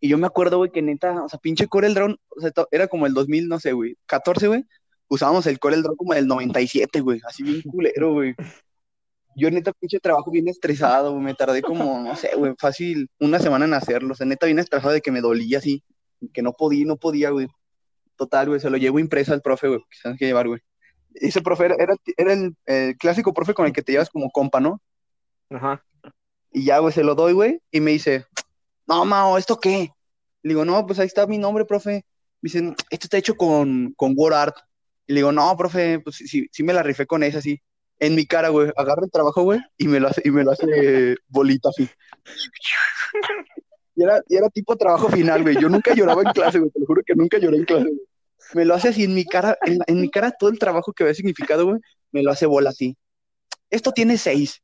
[0.00, 2.86] Y yo me acuerdo, güey, que neta, o sea, pinche Corel Draw, o sea, era
[2.86, 4.64] como el 2000, no sé, güey, 14, güey.
[5.08, 7.20] Usábamos el Corel Draw como el 97, güey.
[7.26, 8.34] Así bien culero, güey.
[9.34, 11.24] Yo neta, pinche trabajo bien estresado, güey.
[11.24, 14.12] Me tardé como, no sé, güey, fácil una semana en hacerlo.
[14.12, 15.82] O sea, neta, bien estresado de que me dolía así.
[16.32, 17.48] Que no podía, no podía, güey.
[18.16, 20.60] Total, güey, se lo llevo impreso al profe, güey, que que llevar, güey.
[21.14, 24.30] Ese profe era, era, era el, el clásico profe con el que te llevas como
[24.30, 24.82] compa, ¿no?
[25.50, 25.82] Ajá.
[26.52, 28.26] Y ya, güey, se lo doy, güey, y me dice,
[28.88, 29.90] no, Mao, ¿esto qué?
[30.42, 32.04] Le digo, no, pues ahí está mi nombre, profe.
[32.40, 34.56] Me dicen, esto está hecho con, con WordArt.
[35.06, 37.60] Y le digo, no, profe, pues sí, sí, me la rifé con esa, así.
[37.98, 40.52] En mi cara, güey, agarra el trabajo, güey, y me lo hace, y me lo
[40.52, 41.88] hace bolita así.
[43.96, 45.60] Y era, y era tipo trabajo final, güey.
[45.60, 48.00] Yo nunca lloraba en clase, güey, te lo juro que nunca lloré en clase, güey.
[48.54, 51.02] Me lo hace así en mi cara, en, en mi cara todo el trabajo que
[51.02, 51.80] había significado, güey,
[52.12, 52.96] me lo hace bola así.
[53.68, 54.62] Esto tiene seis.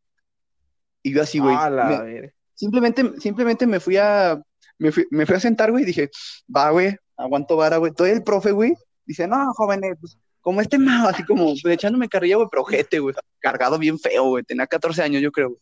[1.02, 1.54] Y yo así, güey.
[1.54, 2.32] La me-.
[2.54, 4.40] Simplemente, simplemente me fui a,
[4.78, 6.10] me fui, me fui a sentar, güey, y dije,
[6.54, 7.92] va, güey, aguanto vara, güey.
[7.92, 12.08] Todo el profe, güey, dice, no, jóvenes, pues, como este mao, así como, pues, echándome
[12.08, 15.60] carrilla, güey, pero ojete, güey, cargado bien feo, güey, tenía 14 años, yo creo, güey.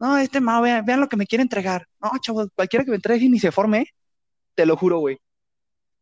[0.00, 1.86] No, este mao, vean, vean lo que me quiere entregar.
[2.00, 3.86] No, chavos, cualquiera que me entregue ni se forme, ¿eh?
[4.58, 5.18] te lo juro, güey.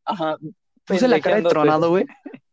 [0.07, 0.37] Ajá,
[0.87, 2.07] puse la cara de tronado, güey.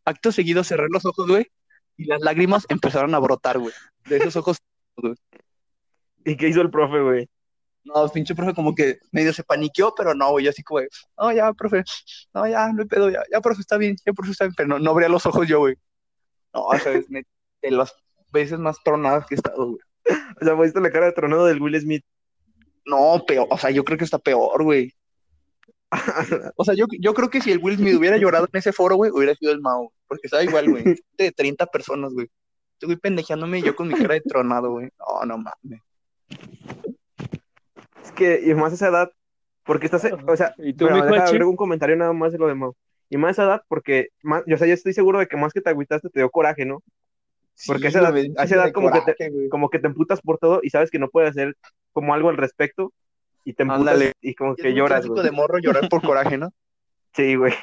[0.03, 1.47] Acto seguido cerré los ojos, güey,
[1.95, 3.73] y las lágrimas empezaron a brotar, güey,
[4.09, 4.57] de esos ojos.
[6.25, 7.29] ¿Y qué hizo el profe, güey?
[7.83, 11.31] No, pinche profe como que medio se paniqueó, pero no, güey, así como, de, no,
[11.33, 11.83] ya, profe,
[12.33, 14.69] no, ya, no hay pedo, ya, ya, profe, está bien, ya, profe, está bien, pero
[14.69, 15.75] no, no abría los ojos yo, güey.
[16.53, 17.93] No, o sea, es de las
[18.31, 19.79] veces más tronadas que he estado, güey.
[20.41, 22.03] O sea, fuiste la cara de tronado del Will Smith.
[22.85, 24.93] No, peor, o sea, yo creo que está peor, güey.
[26.57, 28.95] O sea, yo, yo creo que si el Will Smith hubiera llorado en ese foro,
[28.95, 30.83] güey, hubiera sido el Mao, porque estaba igual, güey,
[31.17, 32.27] de 30 personas, güey.
[32.79, 34.89] Estoy pendejeándome yo con mi cara de tronado, güey.
[34.99, 35.81] No, no mames.
[38.03, 39.11] Es que, y más a esa edad,
[39.63, 42.47] porque estás, o sea, ¿Y tú, bueno, deja agrego un comentario nada más de lo
[42.47, 42.75] de Mau.
[43.09, 45.37] Y más a esa edad, porque, más, yo, o sea, yo estoy seguro de que
[45.37, 46.81] más que te agüitaste te dio coraje, ¿no?
[47.67, 49.49] Porque a esa edad- a esa edad como que te- güey.
[49.49, 51.55] Como que te emputas por todo y sabes que no puedes hacer
[51.91, 52.91] como algo al respecto
[53.45, 54.13] y te emputas Ándale.
[54.21, 55.23] y como Es que muy lloras, güey.
[55.23, 56.49] de morro llorar por coraje, ¿no?
[57.15, 57.53] Sí, güey.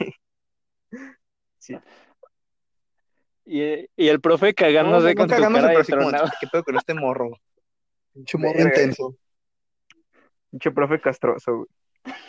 [3.44, 6.30] Y, y el profe cagándose no con tu cara de así como, tronado.
[6.40, 7.30] ¿qué pedo con este morro?
[8.14, 9.16] Pinche morro intenso.
[10.50, 11.68] Pinche profe castroso, güey.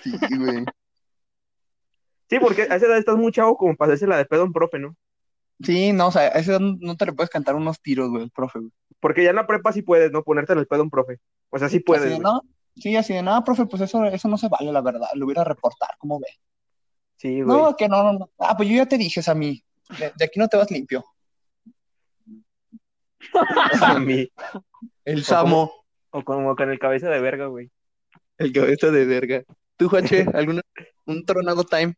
[0.04, 0.66] Sí, güey.
[2.30, 4.46] Sí, porque a esa edad estás muy chavo como para hacerse la de pedo a
[4.46, 4.96] un profe, ¿no?
[5.62, 8.24] Sí, no, o sea, a esa edad no te le puedes cantar unos tiros, güey,
[8.24, 8.72] el profe, güey.
[9.00, 10.24] Porque ya en la prepa sí puedes, ¿no?
[10.24, 11.20] Ponerte en el pedo a un profe.
[11.50, 12.04] O sea, sí puedes.
[12.04, 12.24] Así de, güey.
[12.24, 12.42] no,
[12.76, 15.10] sí, así de, no, profe, pues eso, eso no se vale, la verdad.
[15.16, 16.28] Lo hubiera a reportar, ¿cómo ve?
[17.18, 17.58] Sí, güey.
[17.58, 18.30] No, que no, no, no.
[18.40, 19.64] Ah, pues yo ya te dije, a mí.
[20.00, 21.04] De, de aquí no te vas limpio.
[23.82, 24.32] A mí.
[25.06, 25.24] El.
[25.24, 25.72] Samo,
[26.12, 27.70] O como con el cabeza de verga, güey.
[28.38, 29.44] El cabeza de verga.
[29.78, 30.62] ¿Tú, Juanche, alguna,
[31.06, 31.96] un tronado time?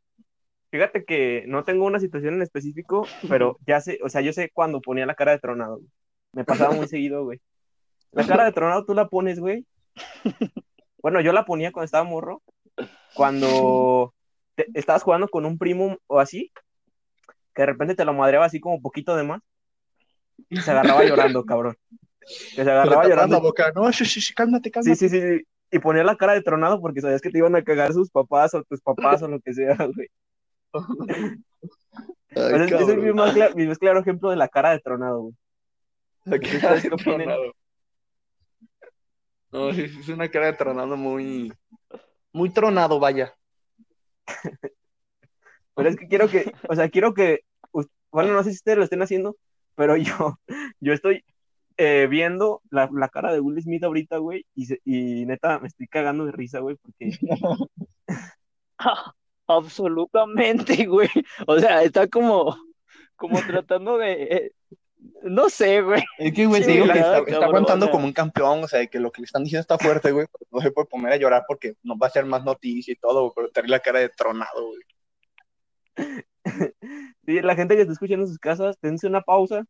[0.71, 4.49] Fíjate que no tengo una situación en específico, pero ya sé, o sea, yo sé
[4.53, 5.77] cuando ponía la cara de tronado.
[5.77, 5.89] güey.
[6.33, 7.39] Me pasaba muy seguido, güey.
[8.11, 9.65] La cara de tronado tú la pones, güey.
[11.01, 12.41] Bueno, yo la ponía cuando estaba morro.
[13.13, 14.13] Cuando
[14.55, 16.51] te- estabas jugando con un primo o así,
[17.53, 19.41] que de repente te lo madreaba así como poquito de más.
[20.49, 21.75] Y se agarraba llorando, cabrón.
[22.55, 23.41] Que se agarraba la llorando.
[23.41, 23.71] boca.
[23.75, 24.95] No, sh, sh, sh, cálmate, Sí, cálmate.
[24.95, 25.43] sí, sí, sí.
[25.73, 28.53] Y ponía la cara de tronado porque sabías que te iban a cagar sus papás
[28.53, 30.07] o tus papás o lo que sea, güey.
[32.35, 33.15] Ay, ese es mi cabrón.
[33.15, 35.35] más, cla- mi más claro ejemplo de la cara de tronado, güey.
[36.25, 37.53] La ¿Ustedes cara de tronado.
[39.51, 41.51] No, sí, sí, es una cara de tronado muy,
[42.31, 43.33] muy tronado, vaya.
[45.75, 47.39] Pero es que quiero que, o sea, quiero que,
[48.11, 49.35] bueno, no sé si ustedes lo estén haciendo,
[49.75, 50.39] pero yo,
[50.79, 51.23] yo estoy
[51.77, 55.67] eh, viendo la, la cara de Will Smith ahorita, güey, y, se- y neta me
[55.67, 57.11] estoy cagando de risa, güey, porque
[59.47, 61.09] Absolutamente, güey.
[61.47, 62.55] O sea, está como,
[63.15, 64.53] como tratando de,
[65.23, 66.01] no sé, güey.
[66.17, 67.91] Es que, güey, Sí, digo que está, está cabrón, aguantando o sea.
[67.91, 70.27] como un campeón, o sea, de que lo que le están diciendo está fuerte, güey,
[70.51, 73.21] no se puede poner a llorar porque nos va a hacer más noticia y todo,
[73.23, 74.81] güey, pero tener la cara de tronado, güey.
[77.25, 79.63] Sí, la gente que está escuchando en sus casas, dense una pausa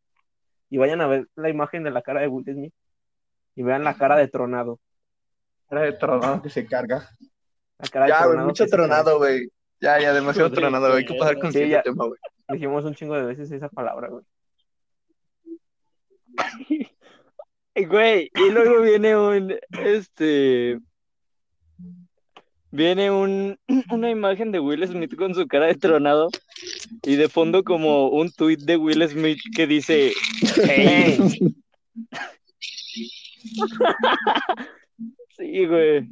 [0.70, 2.74] y vayan a ver la imagen de la cara de Will Smith
[3.56, 4.80] y vean la cara de tronado.
[5.70, 7.10] Cara de tronado que se carga.
[7.80, 9.50] La cara de Ya, güey, tronado mucho que se tronado, güey.
[9.80, 11.00] Ya, ya, demasiado Joder, tronado, güey.
[11.00, 11.82] Hay que pasar con Sí, ya.
[11.82, 12.20] tema, güey.
[12.50, 14.24] Dijimos un chingo de veces esa palabra, güey.
[17.76, 20.80] Güey, y luego viene un, este,
[22.74, 23.58] viene un,
[23.92, 26.30] una imagen de Will Smith con su cara de tronado
[27.04, 30.12] y de fondo como un tuit de Will Smith que dice,
[30.66, 31.18] hey.
[35.38, 36.08] Sí, güey.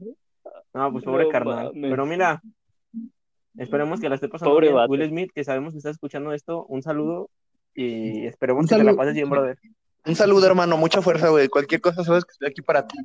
[0.74, 1.72] No, pues pobre No carnal.
[1.74, 1.90] mames.
[1.92, 2.42] Pero mira,
[3.58, 4.86] esperemos que la esté pasando Pobre bien.
[4.88, 7.30] Will Smith, que sabemos que está escuchando esto, un saludo
[7.74, 9.58] y esperemos Un que te la pases bien, brother.
[10.06, 10.78] Un saludo, hermano.
[10.78, 11.48] Mucha fuerza, güey.
[11.48, 12.98] Cualquier cosa, sabes que estoy aquí para ti.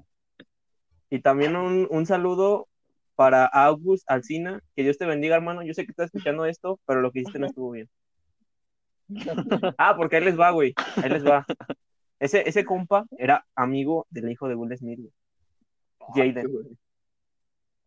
[1.11, 2.67] Y también un, un saludo
[3.17, 4.61] para August Alcina.
[4.77, 5.63] Que Dios te bendiga, hermano.
[5.63, 7.89] Yo sé que estás escuchando esto, pero lo que hiciste no estuvo bien.
[9.79, 10.75] Ah, porque ahí les va, güey.
[11.03, 11.45] Ahí les va.
[12.19, 15.13] Ese, ese compa era amigo del hijo de Will Smith, güey.
[16.33, 16.77] Jaden.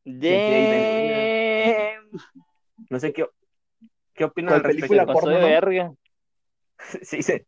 [0.05, 2.09] Damn.
[2.89, 3.25] No sé qué,
[4.13, 5.29] qué opinan ¿Cuál al película respecto.
[5.29, 5.45] De porno, no?
[5.47, 5.91] verga.
[7.03, 7.41] Sí, sí.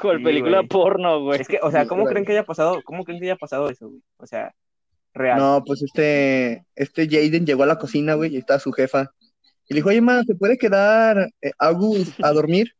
[0.00, 0.68] Con Sí, película güey.
[0.68, 1.40] porno, güey.
[1.40, 2.12] Es que, o sea, Sí, ¿cómo güey.
[2.12, 2.80] creen que haya pasado?
[2.84, 4.02] ¿Cómo creen que haya pasado eso, güey?
[4.18, 4.54] O sea,
[5.14, 5.38] real.
[5.38, 9.10] No, pues este, este Jaden llegó a la cocina, güey, y estaba su jefa.
[9.68, 12.74] Y le dijo, oye, ma, ¿se puede quedar eh, Agus a dormir?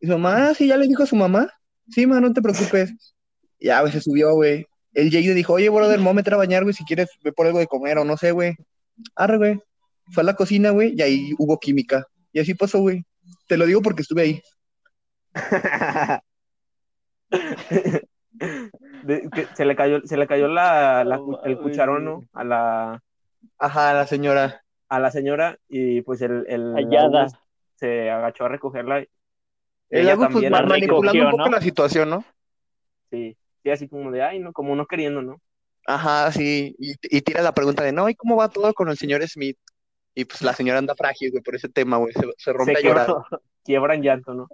[0.00, 1.50] Y su mamá, ah, sí, ya le dijo a su mamá.
[1.90, 2.92] Sí, ma, no te preocupes.
[3.58, 4.66] Y Ya, güey, se subió, güey.
[4.94, 7.58] El Jaden dijo, oye, brother, me meter a bañar, güey, si quieres, ve por algo
[7.58, 8.54] de comer o no sé, güey.
[9.14, 9.60] Arre, güey.
[10.12, 12.04] Fue a la cocina, güey, y ahí hubo química.
[12.32, 13.04] Y así pasó, güey.
[13.46, 14.42] Te lo digo porque estuve ahí.
[19.08, 22.24] De- que se le cayó, se le cayó la, la el cucharón, ¿no?
[22.34, 23.02] A la,
[23.58, 24.62] Ajá, la señora.
[24.90, 27.26] a la señora y pues el, el Hallada.
[27.76, 28.98] Se agachó a recogerla.
[28.98, 29.08] El
[29.88, 31.56] Ella Agus, pues, la manipulando recogió, un poco ¿no?
[31.56, 32.24] la situación, ¿no?
[33.10, 35.40] Sí, sí, así como de, ay, no, como no queriendo, ¿no?
[35.86, 36.76] Ajá, sí.
[36.78, 39.56] Y, y tira la pregunta de, no, ¿y cómo va todo con el señor Smith?
[40.14, 42.12] Y pues la señora anda frágil, güey, por ese tema, güey.
[42.12, 43.06] Se, se rompe Se a llorar.
[43.06, 43.24] quiebra,
[43.64, 44.48] quiebra en llanto, ¿no?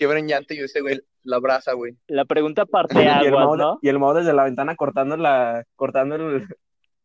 [0.00, 1.94] Quiebra en llanto y ese güey la abraza, güey.
[2.06, 3.78] La pregunta parte Y el aguas, Mao, ¿no?
[3.82, 6.46] y el Mao desde la ventana cortando la, cortando el-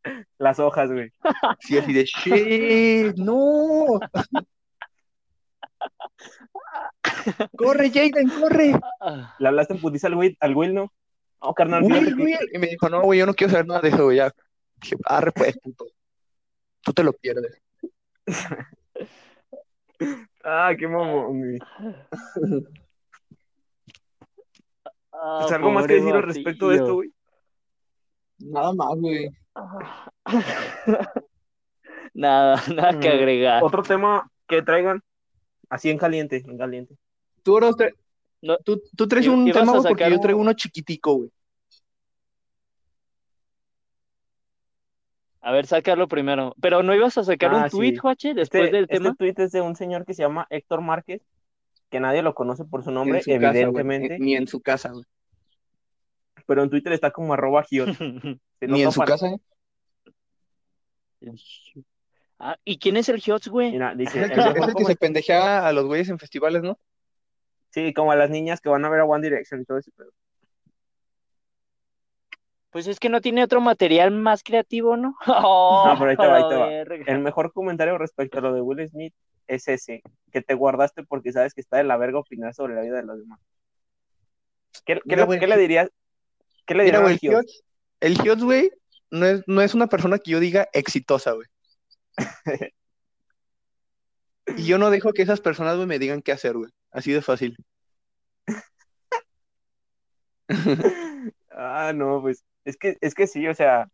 [0.37, 1.11] las hojas, güey.
[1.59, 3.99] Sí, así de, shit, no.
[7.57, 8.79] corre, Jaden, corre.
[9.39, 10.93] Le hablaste en putiza al Will, al Will, ¿no?
[11.43, 12.49] No, carnal, Will, fíjate que- Will.
[12.53, 14.15] Y me dijo, no, güey, yo no quiero saber nada de eso, güey.
[14.19, 14.31] Ya.
[14.81, 15.85] Dije, arre, pues, puto.
[16.81, 17.61] Tú te lo pierdes.
[20.45, 21.59] Ah, qué mamón, güey.
[25.25, 27.09] Ah, ¿Tienes algo más que decir al respecto de esto, güey?
[28.37, 29.29] Nada más, güey.
[32.13, 33.63] Nada, nada que Mm, agregar.
[33.63, 35.01] Otro tema que traigan,
[35.69, 36.95] así en caliente, en caliente.
[37.43, 37.93] Tú, tra-
[38.41, 41.29] No, tú, tú traes un tema, porque yo traigo uno chiquitico, güey.
[45.41, 46.55] A ver, sácalo primero.
[46.61, 47.97] Pero no ibas a sacar Ah, un tweet, sí.
[47.97, 49.15] Joache, después Este, del este tema.
[49.15, 51.21] tweet es de un señor que se llama Héctor Márquez,
[51.89, 55.05] que nadie lo conoce por su nombre, casa, evidentemente, Ni en su casa, güey.
[56.45, 57.87] Pero en Twitter está como arroba giot.
[58.61, 59.39] Ni en su para- casa, ¿eh?
[62.39, 63.71] Ah, ¿y quién es el Hiots, güey?
[63.71, 65.71] Mira, dice, Es el el que, se- es mejor el que se comen- pendejea a
[65.73, 66.77] los güeyes en festivales, ¿no?
[67.71, 69.91] Sí, como a las niñas que van a ver a One Direction y todo eso.
[69.95, 70.11] pero-
[72.71, 75.15] Pues es que no tiene otro material más creativo, ¿no?
[75.27, 76.69] No, pero ahí te va, ahí Oh, te va.
[77.07, 79.13] El mejor comentario respecto a lo de Will Smith
[79.47, 82.81] es ese, que te guardaste porque sabes que está de la verga opinar sobre la
[82.81, 83.39] vida de los demás.
[84.85, 85.89] ¿Qué, qué Mira, le- güey, qué le dirías?
[86.65, 87.45] ¿Qué le güey, al el Giot?
[88.23, 88.71] Hiots, güey,
[89.11, 91.47] no es, no es una persona que yo diga exitosa, güey.
[94.57, 96.69] Y yo no dejo que esas personas, güey, me digan qué hacer, güey.
[96.91, 97.57] Así de fácil.
[101.57, 103.87] Ah, no, pues es que, es que sí, o sea,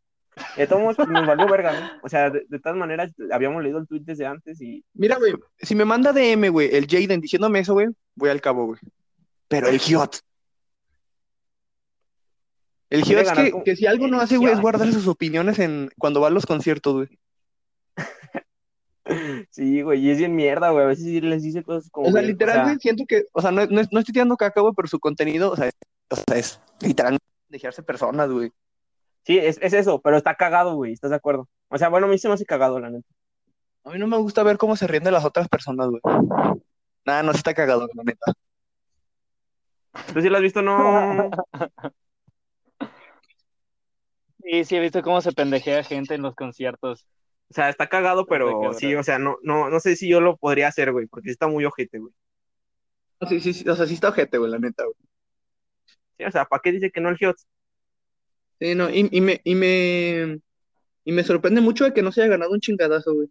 [0.57, 1.99] de todos modos, pues, nos valió verga, ¿no?
[2.01, 5.35] O sea, de, de todas maneras, habíamos leído el tweet desde antes y Mira, güey,
[5.59, 8.79] si me manda DM, güey, el Jaden diciéndome eso, güey, voy al cabo, güey.
[9.47, 10.21] Pero el Hiot.
[12.91, 15.59] El Hiot es que, con- que si algo no hace, güey, es guardar sus opiniones
[15.59, 17.19] en cuando va a los conciertos, güey.
[19.49, 22.09] sí, güey, y es bien mierda, güey, a veces sí les dice cosas como...
[22.09, 24.35] O sea, que, literal, sea, güey, siento que, o sea, no, no, no estoy tirando
[24.35, 25.73] caca, güey, pero su contenido, o sea, es,
[26.09, 28.51] o sea, es literal dejarse personas, güey.
[29.23, 31.47] Sí, es, es eso, pero está cagado, güey, ¿estás de acuerdo?
[31.69, 33.07] O sea, bueno, a mí se me hace cagado, la neta.
[33.85, 36.01] A mí no me gusta ver cómo se ríen de las otras personas, güey.
[37.05, 38.33] Nah, no, sí está cagado, la neta.
[40.13, 40.61] ¿Tú sí lo has visto?
[40.61, 41.31] No.
[44.43, 47.05] Sí, sí, he visto cómo se pendejea gente en los conciertos.
[47.49, 50.37] O sea, está cagado, pero sí, o sea, no, no, no sé si yo lo
[50.37, 52.13] podría hacer, güey, porque sí está muy ojete, güey.
[53.29, 54.95] Sí, sí, sí, o sea, sí está ojete, güey, la neta, güey.
[56.17, 57.45] Sí, o sea, ¿para qué dice que no el Hiots?
[58.59, 60.39] Sí, no, y, y me, y me,
[61.03, 63.27] y me sorprende mucho de que no se haya ganado un chingadazo, güey.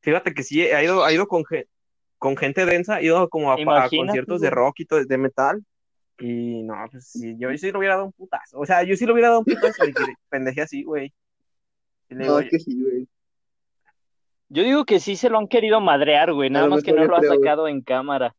[0.00, 1.66] Fíjate que sí, ha ido, ha ido con, ge-
[2.18, 5.64] con gente densa, ha ido como a, a conciertos de rock y todo, de metal.
[6.20, 8.58] Y no, pues sí, yo sí le hubiera dado un putazo.
[8.58, 11.12] O sea, yo sí le hubiera dado un putazo y que pendeje así, güey.
[12.08, 13.08] No, es que sí, güey.
[14.48, 17.08] Yo digo que sí se lo han querido madrear, güey, nada más que no yo
[17.08, 17.30] lo ha güey.
[17.30, 18.34] sacado en cámara.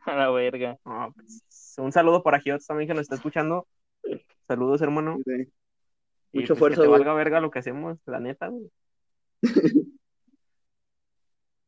[0.06, 0.78] A la verga.
[0.84, 1.42] no, pues,
[1.78, 3.66] un saludo para Hiots también que nos está escuchando.
[4.46, 5.18] Saludos, hermano.
[5.24, 5.52] Sí.
[6.32, 7.00] Y, Mucha pues, fuerza, que te güey.
[7.00, 8.70] valga verga lo que hacemos, la neta, güey.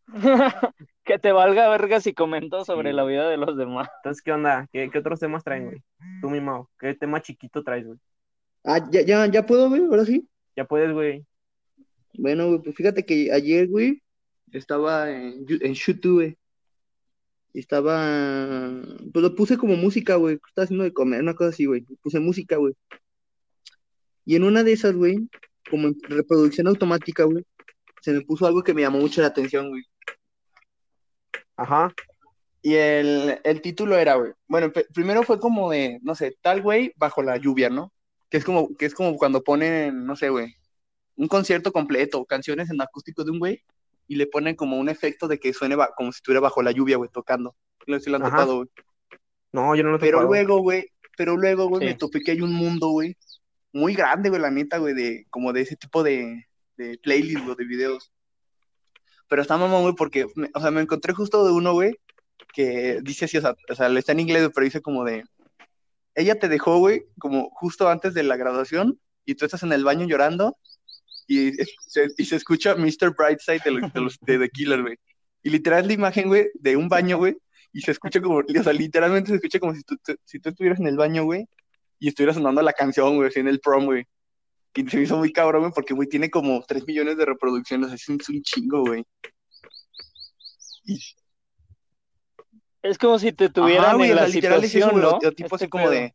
[1.04, 2.96] Que te valga verga si comento sobre Sí.
[2.96, 3.88] la vida de los demás.
[3.98, 4.68] Entonces, ¿qué onda?
[4.72, 5.82] ¿Qué, qué otros temas traen, güey?
[6.20, 7.98] Tú, mi Mao, ¿qué tema chiquito traes, güey?
[8.64, 10.28] Ah, ya, ya, ya puedo, güey, ahora sí.
[10.56, 11.24] Ya puedes, güey.
[12.14, 14.02] Bueno, güey, pues fíjate que ayer, güey,
[14.52, 16.36] estaba en, en YouTube, güey.
[17.52, 18.70] Y estaba,
[19.12, 20.38] pues lo puse como música, güey.
[20.46, 21.80] Estaba haciendo de comer, una cosa así, güey.
[22.02, 22.74] Puse música, güey.
[24.24, 25.28] Y en una de esas, güey,
[25.70, 27.44] como en reproducción automática, güey,
[28.02, 29.82] se me puso algo que me llamó mucho la atención, güey.
[31.60, 31.94] Ajá.
[32.62, 34.32] Y el, el título era, güey.
[34.48, 37.92] Bueno, primero fue como de, no sé, tal güey bajo la lluvia, ¿no?
[38.30, 40.54] Que es como, que es como cuando ponen, no sé, güey,
[41.16, 43.62] un concierto completo, canciones en acústico de un güey,
[44.08, 46.96] y le ponen como un efecto de que suene como si estuviera bajo la lluvia,
[46.96, 47.54] güey, tocando.
[47.86, 48.30] No sé si lo han Ajá.
[48.30, 48.68] topado, güey.
[49.52, 50.86] No, yo no lo he Pero luego, güey,
[51.18, 51.86] pero luego, güey, Sí.
[51.88, 53.18] me topé que hay un mundo, güey,
[53.72, 56.46] muy grande, güey, la neta, güey, de, como de ese tipo de,
[56.78, 58.10] de playlist, güey, de videos.
[59.30, 61.94] Pero está mamón, güey, porque, me- o sea, me encontré justo de uno, güey,
[62.52, 65.24] que dice así, o sea, o sea, le está en inglés, pero dice como de,
[66.16, 69.84] ella te dejó, güey, como justo antes de la graduación, y tú estás en el
[69.84, 70.56] baño llorando,
[71.28, 73.14] y, es- se, y se escucha Mr.
[73.16, 74.96] Brightside de, los- de, los- de The Killer, güey.
[75.44, 77.36] Y literal la imagen, güey, de un baño, güey,
[77.72, 80.80] y se escucha como, o sea, literalmente se escucha como si tú- si tú estuvieras
[80.80, 81.46] en el baño, güey,
[82.00, 84.04] y estuviera sonando la canción, güey, así en el prom, güey.
[84.74, 87.92] Y se me hizo muy cabrón, güey, porque, güey, tiene como 3 millones de reproducciones,
[87.92, 89.04] es un chingo, güey.
[90.84, 90.98] Y-
[92.82, 95.10] Es como si te tuvieran Ajá, güey, en la eso, situación, güey, ¿no?
[95.10, 95.92] o- o tipo Este así como pedo.
[95.94, 96.14] de,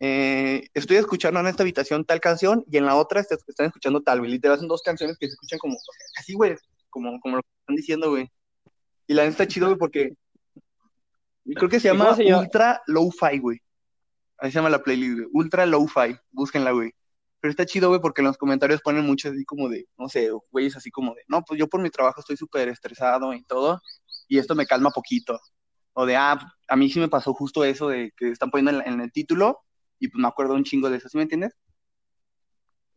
[0.00, 4.02] eh, estoy escuchando en esta habitación tal canción y en la otra est- están escuchando
[4.02, 4.30] tal, güey.
[4.32, 5.78] Literal son dos canciones que se escuchan como,
[6.18, 6.56] así, güey,
[6.90, 8.30] como, como lo que están diciendo, güey.
[9.06, 10.12] Y la neta está chido, güey, porque
[11.54, 12.42] creo que se ¿Y llama se llama?
[12.42, 13.58] Ultra Low-Fi, güey.
[14.36, 15.28] Así se llama la playlist, güey.
[15.32, 16.92] Ultra Low-Fi, búsquenla, güey.
[17.42, 20.30] Pero está chido, güey, porque en los comentarios ponen mucho así como de, no sé,
[20.52, 23.80] güeyes así como de, no, pues yo por mi trabajo estoy súper estresado y todo,
[24.28, 25.40] y esto me calma poquito.
[25.92, 28.94] O de, ah, a mí sí me pasó justo eso de que están poniendo en,
[28.94, 29.58] en el título,
[29.98, 31.52] y pues me acuerdo un chingo de eso, ¿sí me entiendes?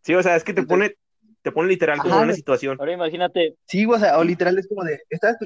[0.04, 0.94] Sí, o sea, es que te pone,
[1.42, 2.78] te pone literal como Ajá, una situación.
[2.80, 5.38] Ahora imagínate, Sí, o sea, o literal es como de, estás,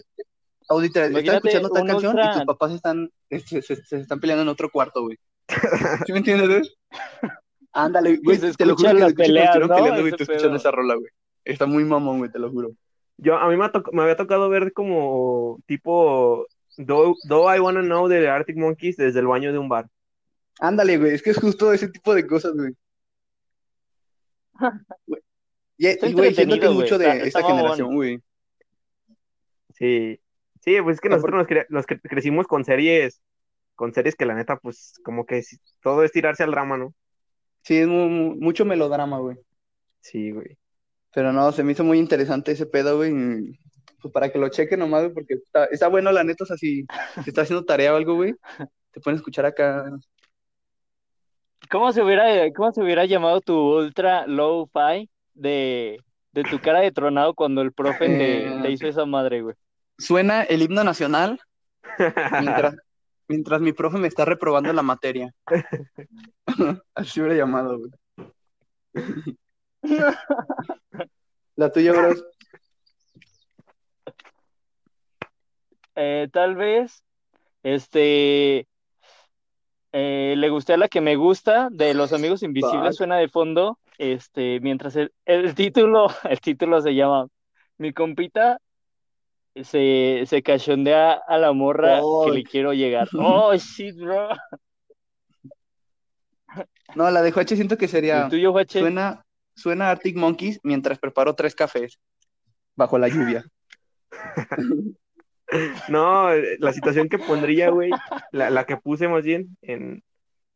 [0.68, 4.20] o literal, estás escuchando tal canción y ultra- tus papás están, se, se- se están
[4.20, 5.18] peleando en otro cuarto, güey.
[6.06, 6.62] ¿Sí me entiendes, güey?
[7.74, 9.68] Ándale, güey, se te lo juro escuchan que peleas, ¿no?
[9.68, 10.56] peleando, güey, Ese te escuchando pedo.
[10.58, 11.10] esa rola, güey.
[11.46, 12.72] Está muy mamón, güey, te lo juro.
[13.18, 13.66] Yo, a mí me,
[14.02, 19.28] había tocado ver como tipo Do, Do I Wanna Know de Arctic Monkeys desde el
[19.28, 19.88] baño de un bar.
[20.60, 22.74] Ándale, güey, es que es justo ese tipo de cosas, güey.
[25.82, 28.20] Y, güey, siento que es mucho de está- esta generación, güey.
[29.76, 30.20] Sí.
[30.60, 33.22] Sí, pues es que nosotros nos, cre- nos cre- crecimos con series,
[33.76, 35.42] con series que la neta, pues como que
[35.82, 36.94] todo es tirarse al drama, ¿no?
[37.62, 39.38] Sí, es mu- mu- mucho melodrama, güey.
[40.02, 40.58] Sí, güey.
[41.14, 43.58] Pero no, se me hizo muy interesante ese pedo, güey.
[44.02, 46.56] Pues para que lo chequen nomás, güey, porque está, está bueno, la neta, o sea,
[46.58, 46.86] si,
[47.24, 48.34] si estás haciendo tarea o algo, güey,
[48.92, 49.86] te pueden escuchar acá.
[51.70, 56.00] ¿cómo se hubiera, cómo se hubiera llamado tu ultra low-fi de,
[56.32, 59.56] de tu cara de tronado cuando el profe te, Eh, te hizo esa madre, güey?
[59.98, 61.40] Suena el himno nacional
[62.42, 62.76] mientras,
[63.30, 65.34] mientras mi profe me está reprobando la materia.
[66.96, 67.92] Así hubiera llamado, güey.
[71.56, 72.14] La tuya, bro.
[75.96, 77.04] Eh, tal vez,
[77.64, 78.68] este,
[79.92, 83.78] eh, le gusté a la que me gusta de Los Amigos Invisibles suena de fondo,
[83.98, 87.28] este, mientras el, el título, el título se llama
[87.78, 88.60] Mi compita
[89.64, 93.08] se, se cachondea a la morra que le quiero llegar.
[93.14, 94.30] Oh, shit, bro.
[96.96, 98.28] No, la de Joache siento que ¿El sería.
[98.30, 98.80] tuyo, Juache?
[98.80, 99.24] Suena,
[99.56, 102.00] suena Arctic Monkeys mientras preparo tres cafés
[102.76, 103.44] bajo la lluvia.
[105.88, 106.30] No,
[106.60, 107.90] la situación que pondría, güey,
[108.32, 110.04] la, la que puse más bien en,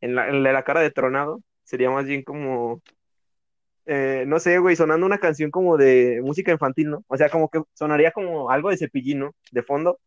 [0.02, 2.80] en, la, en la cara de tronado, sería más bien como,
[3.86, 7.04] eh, no sé, güey, sonando una canción como de música infantil, ¿no?
[7.08, 9.36] O sea, como que sonaría como algo de cepillín, ¿no?
[9.52, 10.00] De fondo.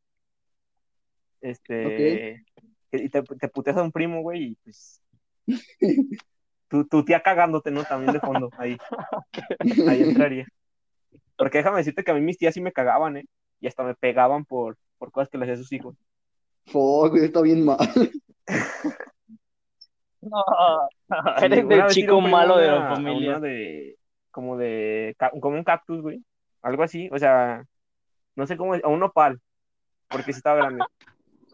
[1.40, 2.44] Este,
[2.90, 5.00] y te, te puteas a un primo, güey, y pues
[6.68, 7.84] tu, tu tía cagándote, ¿no?
[7.84, 8.76] También de fondo, ahí.
[9.88, 10.46] Ahí entraría.
[11.36, 13.26] Porque déjame decirte que a mí mis tías sí me cagaban, ¿eh?
[13.60, 15.96] Y hasta me pegaban por, por cosas que les hacía a sus hijos.
[16.66, 17.78] Fuck, güey, está bien mal.
[20.30, 20.88] No,
[21.38, 23.38] Sí, eres del chico malo de la familia.
[23.38, 23.96] de,
[24.30, 26.22] como de, como un cactus, güey.
[26.62, 27.64] Algo así, o sea,
[28.34, 29.40] no sé cómo, a un nopal,
[30.08, 30.84] porque sí estaba grande.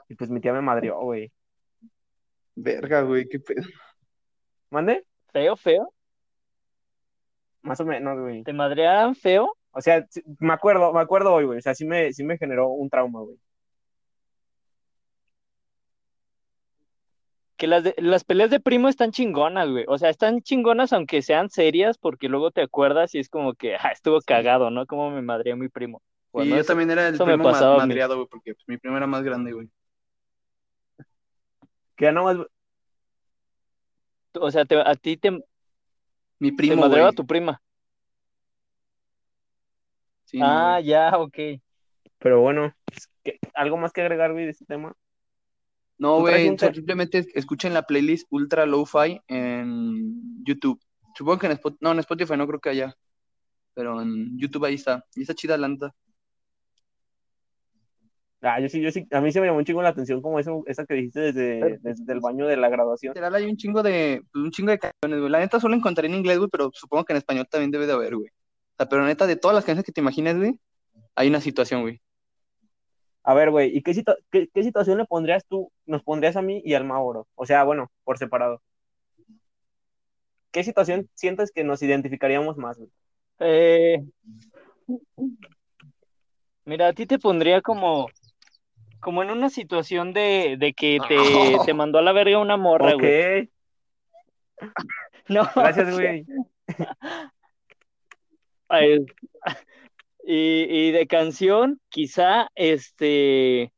[0.09, 1.31] Y pues mi tía me madrió, güey.
[2.55, 3.63] Verga, güey, qué pedo.
[4.71, 5.05] ¿Mande?
[5.33, 5.93] Feo, feo.
[7.63, 8.43] Más o menos, güey.
[8.43, 9.55] ¿Te madrearan feo?
[9.71, 10.07] O sea,
[10.39, 11.59] me acuerdo, me acuerdo hoy, güey.
[11.59, 13.39] O sea, sí me, sí me generó un trauma, güey.
[17.63, 19.85] Que las, de- las peleas de primo están chingonas, güey.
[19.87, 23.77] O sea, están chingonas aunque sean serias, porque luego te acuerdas y es como que,
[23.77, 24.85] ah, estuvo cagado, ¿no?
[24.85, 26.03] Como me madreó mi primo.
[26.03, 27.77] Y Bueno, yo eso- también era el primo a mí.
[27.79, 29.69] madreado, güey, porque pues, mi primo era más grande, güey.
[31.95, 32.39] Que ya nomás,
[34.41, 35.31] O sea, te- a ti te,
[36.41, 37.15] Mi te primo, madreaba güey.
[37.15, 37.63] tu prima.
[40.25, 40.87] Sí, ah, güey.
[40.87, 41.39] ya, ok.
[42.19, 42.75] pero bueno,
[43.23, 44.97] ¿qué- ¿algo más que agregar, güey, de este tema?
[46.03, 50.81] No, ¿Tú traes güey, simplemente es- escuchen la playlist Ultra Lo-Fi en YouTube.
[51.15, 52.97] Supongo que en Spotify, no, en Spotify no creo que haya,
[53.73, 55.05] pero en YouTube ahí está.
[55.15, 55.95] Y está chida la neta.
[58.41, 60.41] Ah, yo sí, yo sí, a mí se me llamó un chingo la atención como
[60.41, 63.13] eso, esa que dijiste desde, desde el baño de la graduación.
[63.15, 65.31] Literal hay un chingo de, pues, un chingo de canciones, güey.
[65.31, 67.93] La neta solo encontré en inglés, güey, pero supongo que en español también debe de
[67.93, 68.27] haber, güey.
[68.27, 70.59] O sea, pero neta, de todas las canciones que te imagines, güey,
[71.15, 72.01] hay una situación, güey.
[73.25, 76.43] A ver, güey, ¿y qué, situa- qué, qué situación le pondrías tú, nos pondrías a
[76.43, 77.29] mí y al Mauro?
[77.35, 78.61] O sea, bueno, por separado.
[80.51, 82.91] ¿Qué situación sientes que nos identificaríamos más, güey?
[83.39, 84.03] Eh,
[86.65, 88.09] mira, a ti te pondría como,
[89.01, 92.95] como en una situación de, de que te, te mandó a la verga una morra,
[92.95, 93.51] Ok, güey.
[95.29, 96.27] No, gracias, güey.
[100.27, 103.73] Ay, Y, y de canción, quizá, este,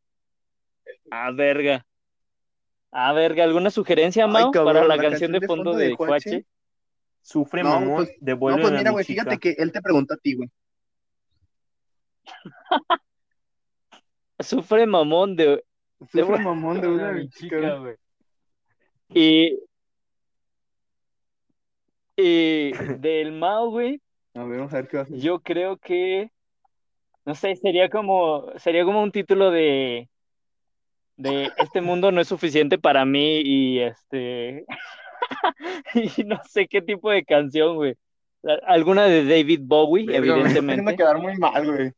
[1.11, 1.87] a verga.
[2.93, 6.47] A verga, ¿alguna sugerencia, Ay, Mau, cabrón, para la, la canción de fondo de Juache?
[7.23, 10.15] Sufre, No, mamón, pues- devuelve No, pues mira, mi güey, fíjate que él te preguntó
[10.15, 10.51] a ti, güey.
[14.41, 15.65] Sufre mamón de,
[16.01, 17.97] Sufre mamón de una mi chica, güey.
[19.11, 19.59] Y,
[22.17, 24.01] y del Mau, güey,
[24.35, 25.17] A ver, vamos a ver qué va a hacer.
[25.19, 26.31] yo creo que,
[27.25, 30.09] no sé, sería como, sería como un título de,
[31.17, 34.67] de Este mundo no es suficiente para mí y este,
[35.95, 37.97] y no sé qué tipo de canción, güey.
[38.67, 41.93] Alguna de David Bowie, güey, me evidentemente, quedar muy mal, güey.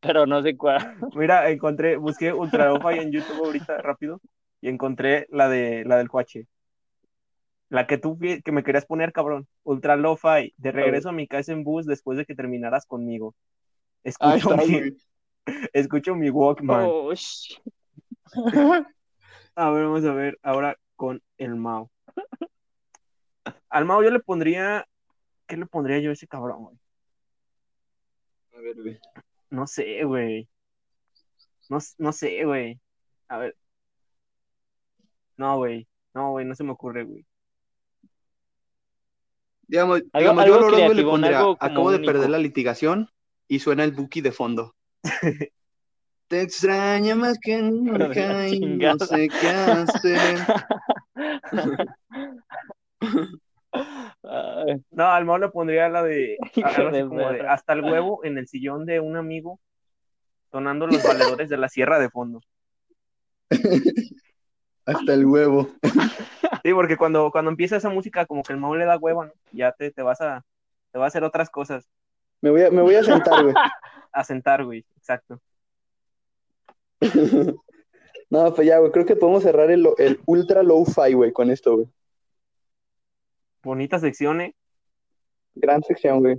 [0.00, 0.78] pero no sé cuál.
[1.14, 4.20] Mira, encontré, busqué Ultra Lo-Fi en YouTube ahorita rápido
[4.60, 6.46] y encontré la de la del Juache.
[7.68, 9.46] La que tú que me querías poner, cabrón.
[9.62, 13.34] Ultra Lo-Fi, de regreso a mi casa en bus después de que terminaras conmigo.
[14.20, 14.96] Ay, Escucho, mi,
[15.72, 16.86] escucho mi Walkman.
[16.88, 17.12] Oh,
[19.54, 21.90] A ver, vamos a ver ahora con el Mao.
[23.68, 24.86] Al Mao yo le pondría,
[25.46, 26.76] ¿qué le pondría yo a ese cabrón, güey?
[28.56, 29.00] A ver, güey.
[29.50, 30.48] No sé, güey.
[31.68, 32.80] No, no sé, güey.
[33.28, 33.56] A ver.
[35.36, 35.86] No, güey.
[36.14, 37.24] No, güey, no se me ocurre, güey.
[39.66, 42.12] Digamos, Algo- digamos, algo yo a Loro, güey, le creativo, pondría, algo acabo de único.
[42.12, 43.10] perder la litigación
[43.48, 44.74] y suena el Buki de fondo.
[46.28, 50.38] Te extraña más que nunca y no sé qué hacer.
[54.90, 56.36] No, al Mao le pondría la de,
[57.08, 59.58] como hasta el huevo en el sillón de un amigo,
[60.50, 61.02] sonando los
[61.38, 62.40] valedores de la sierra de fondo.
[64.84, 65.70] Hasta el huevo.
[66.62, 69.32] Sí, porque cuando, cuando empieza esa música, como que el Mao le da huevo, ¿no?
[69.52, 70.44] Ya te, te vas a,
[70.92, 71.88] te va a hacer otras cosas.
[72.40, 73.54] Me voy a, me voy a sentar, güey.
[74.12, 74.84] A sentar, güey.
[74.96, 75.40] Exacto.
[78.30, 81.76] No, pues ya, güey, creo que podemos cerrar el, el ultra low-fi, güey, con esto,
[81.76, 81.88] güey.
[83.62, 84.54] Bonita sección, ¿eh?
[85.54, 86.38] Gran sección, güey.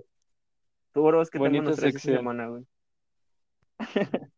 [0.94, 2.18] Tú, bro, es que Bonita sección.
[2.18, 2.64] semana, güey.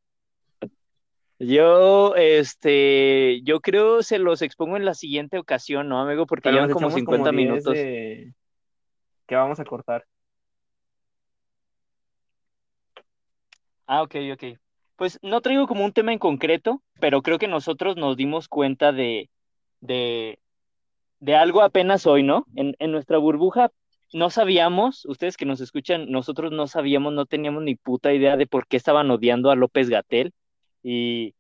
[1.40, 6.28] Yo, este, yo creo se los expongo en la siguiente ocasión, ¿no, amigo?
[6.28, 7.74] Porque Pero llevan como echamos 50 10 minutos.
[7.74, 8.36] de-
[9.26, 10.06] que vamos a cortar.
[13.94, 14.44] Ah, ok, ok.
[14.96, 18.94] pues no traigo como un tema en concreto, pero creo que nosotros nos dimos cuenta
[18.94, 19.30] de,
[19.82, 20.40] de,
[21.20, 22.46] de algo apenas hoy, ¿no?
[22.56, 23.70] En, en nuestra burbuja
[24.14, 28.48] no sabíamos, ustedes que nos escuchan, nosotros no sabíamos, no teníamos ni puta idea de
[28.48, 30.32] por qué estaban odiando a López Gatel.
[30.82, 31.36] Y,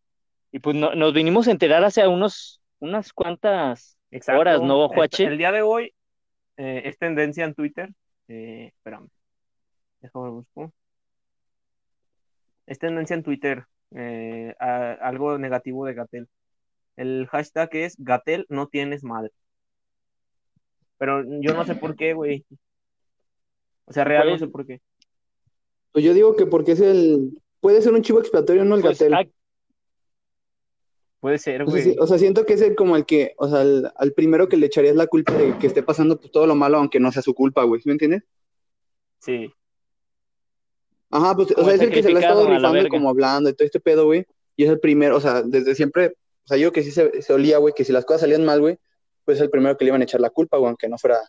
[0.51, 4.41] y pues no, nos vinimos a enterar hace unos, unas cuantas Exacto.
[4.41, 5.23] horas, ¿no, Juache?
[5.23, 5.93] El día de hoy
[6.57, 7.89] eh, es tendencia en Twitter.
[8.27, 9.07] Eh, espérame.
[10.01, 10.73] Déjame busco.
[12.71, 13.65] Es tendencia en Twitter.
[13.93, 16.29] eh, a- algo negativo de Gatel.
[16.95, 19.31] El hashtag es Gatel no tienes madre.
[20.97, 22.45] Pero yo no sé por qué, güey.
[23.83, 24.79] O sea, real no Pues- sé por qué.
[25.91, 27.37] Pues yo digo que porque es el.
[27.59, 29.13] Puede ser un chivo expiatorio, no el Pues, Gatel.
[29.13, 29.25] ah,
[31.19, 31.83] Puede ser, O sea, güey.
[31.83, 34.47] sí- o sea, siento que es el como el que, o sea, al, al primero
[34.47, 37.11] que le echarías la culpa de que esté pasando pues, todo lo malo, aunque no
[37.11, 37.81] sea su culpa, güey.
[37.81, 38.23] ¿Sí me entiendes?
[39.19, 39.53] Sí.
[41.11, 43.49] Ajá, pues, o sea, es el que se le ha estado la rifando como hablando
[43.49, 44.25] y todo este pedo, güey.
[44.55, 46.13] Y es el primero, o sea, desde siempre,
[46.45, 48.61] o sea, yo que sí se, se olía, güey, que si las cosas salían mal,
[48.61, 48.77] güey,
[49.25, 51.19] pues es el primero que le iban a echar la culpa, güey, aunque no fuera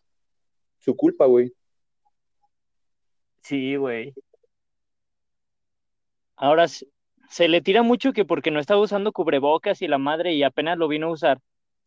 [0.78, 1.52] su culpa, güey.
[3.42, 4.14] Sí, güey.
[6.36, 10.42] Ahora se le tira mucho que porque no estaba usando cubrebocas y la madre y
[10.42, 11.40] apenas lo vino a usar.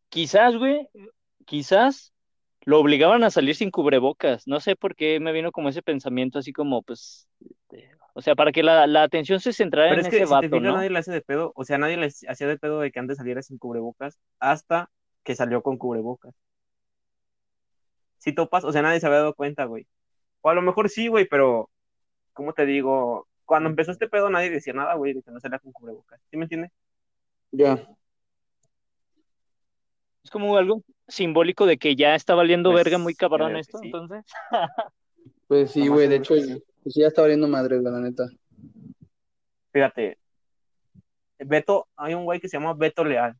[0.10, 0.88] Quizás, güey,
[1.46, 2.14] quizás
[2.66, 4.48] lo obligaban a salir sin cubrebocas.
[4.48, 8.36] No sé por qué me vino como ese pensamiento así como, pues, este, o sea,
[8.36, 10.48] para que la, la atención se centrara Pero en es que ese si te vato,
[10.48, 10.76] fijas, ¿no?
[10.76, 11.52] nadie le hace de pedo.
[11.56, 14.90] O sea, nadie le hacía de pedo de que antes saliera sin cubrebocas hasta
[15.24, 16.34] que salió con cubrebocas.
[18.18, 19.88] Si topas, o sea, nadie se había dado cuenta, güey.
[20.42, 21.70] O a lo mejor sí, güey, pero,
[22.34, 23.28] ¿cómo te digo?
[23.46, 26.20] Cuando empezó este pedo nadie decía nada, güey, de que no salía con cubrebocas.
[26.32, 26.72] ¿Sí me entiendes?
[27.52, 27.88] Ya.
[30.26, 33.86] Es como algo simbólico de que ya está valiendo Pues, verga muy cabrón esto, sí.
[33.86, 34.26] entonces.
[35.48, 36.34] Pues sí, güey, de hecho,
[36.82, 38.28] pues ya está valiendo madre, la neta.
[39.72, 40.18] Fíjate,
[41.38, 43.36] Beto, hay un güey que se llama Beto Leal.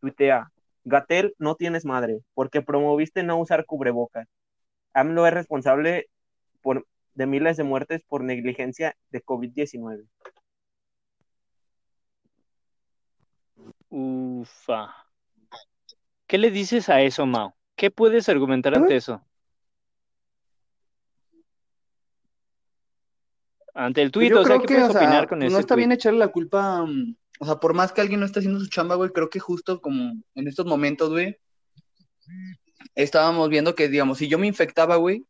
[0.00, 0.52] Tuitea,
[0.84, 4.28] Gatel, no tienes madre, porque promoviste no usar cubrebocas.
[4.92, 6.10] AMLO es responsable
[6.60, 10.06] por, de miles de muertes por negligencia de COVID-19.
[13.88, 15.03] Ufa.
[16.26, 17.54] ¿Qué le dices a eso, Mao?
[17.76, 18.76] ¿Qué puedes argumentar ¿Eh?
[18.78, 19.24] ante eso?
[23.74, 25.58] Ante el tuit, o sea, creo ¿qué que, puedes o sea, opinar con ese no
[25.58, 28.60] está bien echarle la culpa, mm, o sea, por más que alguien no esté haciendo
[28.60, 31.36] su chamba, güey, creo que justo como en estos momentos, güey,
[32.94, 35.26] estábamos viendo que, digamos, si yo me infectaba, güey,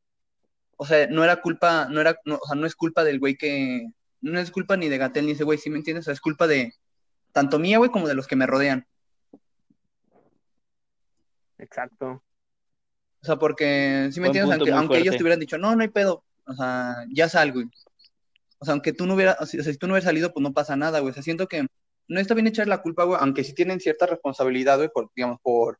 [0.76, 3.36] o sea, no era culpa, no era, no, o sea, no es culpa del güey
[3.36, 3.86] que,
[4.20, 6.04] no es culpa ni de Gatel ni ese güey, ¿sí me entiendes?
[6.04, 6.74] O sea, es culpa de
[7.32, 8.86] tanto mía, güey, como de los que me rodean.
[11.58, 12.22] Exacto.
[13.22, 14.72] O sea, porque, ¿sí me Buen entiendes?
[14.74, 17.66] Aunque, ellos te hubieran dicho, no, no hay pedo, o sea, ya salgo, güey.
[18.58, 20.52] O sea, aunque tú no hubieras, o sea, si tú no hubieras salido, pues no
[20.52, 21.10] pasa nada, güey.
[21.10, 21.66] O sea, siento que
[22.08, 25.38] no está bien echar la culpa, güey, aunque sí tienen cierta responsabilidad, güey, por, digamos,
[25.42, 25.78] por,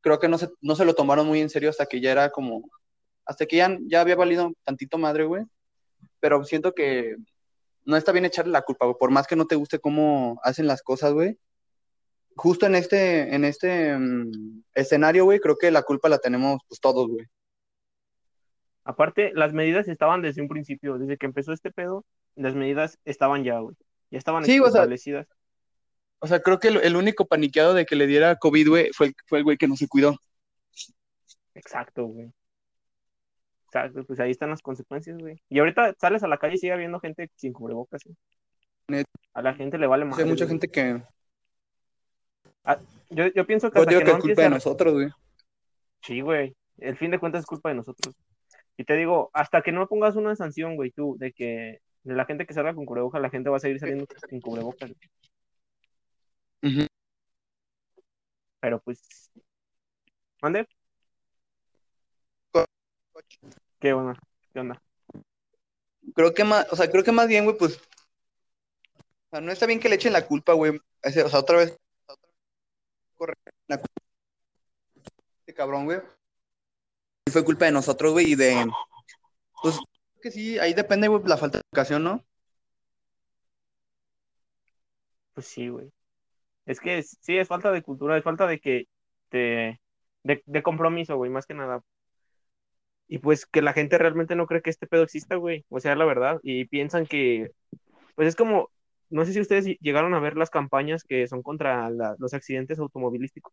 [0.00, 2.30] creo que no se, no se lo tomaron muy en serio hasta que ya era
[2.30, 2.70] como,
[3.24, 5.44] hasta que ya, ya había valido tantito madre, güey.
[6.20, 7.16] Pero siento que
[7.84, 10.66] no está bien echarle la culpa, güey, por más que no te guste cómo hacen
[10.68, 11.38] las cosas, güey.
[12.36, 16.80] Justo en este, en este mm, escenario, güey, creo que la culpa la tenemos, pues,
[16.80, 17.26] todos, güey.
[18.84, 22.04] Aparte, las medidas estaban desde un principio, desde que empezó este pedo,
[22.36, 23.74] las medidas estaban ya, güey.
[24.10, 25.26] Ya estaban Sí, o sea, establecidas.
[26.18, 29.08] O sea, creo que el, el único paniqueado de que le diera COVID, güey, fue
[29.08, 30.16] el, fue el güey que no se cuidó.
[31.54, 32.30] Exacto, güey.
[33.66, 35.42] Exacto, pues ahí están las consecuencias, güey.
[35.48, 38.16] Y ahorita sales a la calle y sigue habiendo gente sin cubrebocas, güey.
[38.88, 39.06] Net.
[39.34, 40.18] A la gente le vale más.
[40.18, 41.02] hay mucha gente que.
[43.10, 45.08] Yo, yo pienso que Yo hasta digo que que no es culpa de nosotros, güey.
[46.02, 46.56] Sí, güey.
[46.78, 48.14] El fin de cuentas es culpa de nosotros.
[48.76, 52.24] Y te digo, hasta que no pongas una sanción, güey, tú, de que de la
[52.26, 54.92] gente que salga con cubrebocas, la gente va a seguir saliendo sin cubrebocas.
[58.60, 59.30] Pero pues.
[60.42, 60.66] ¿Mande?
[63.78, 64.18] ¿Qué onda?
[64.52, 64.82] ¿Qué onda?
[66.14, 67.76] Creo que más, o sea, creo que más bien, güey, pues.
[67.76, 70.78] O sea, no está bien que le echen la culpa, güey.
[71.04, 71.76] O sea, otra vez.
[73.68, 73.80] La.
[75.40, 76.00] Este cabrón, güey.
[77.26, 78.66] Y fue culpa de nosotros, güey, y de.
[79.62, 79.78] Pues
[80.22, 82.24] que sí, ahí depende, güey, la falta de educación, ¿no?
[85.34, 85.92] Pues sí, güey.
[86.66, 88.88] Es que sí, es falta de cultura, es falta de que
[89.28, 89.80] te,
[90.24, 91.82] de, de compromiso, güey, más que nada.
[93.08, 95.64] Y pues que la gente realmente no cree que este pedo exista, güey.
[95.68, 96.40] O sea, la verdad.
[96.42, 97.52] Y piensan que,
[98.16, 98.70] pues es como,
[99.10, 102.78] no sé si ustedes llegaron a ver las campañas que son contra la- los accidentes
[102.78, 103.52] automovilísticos.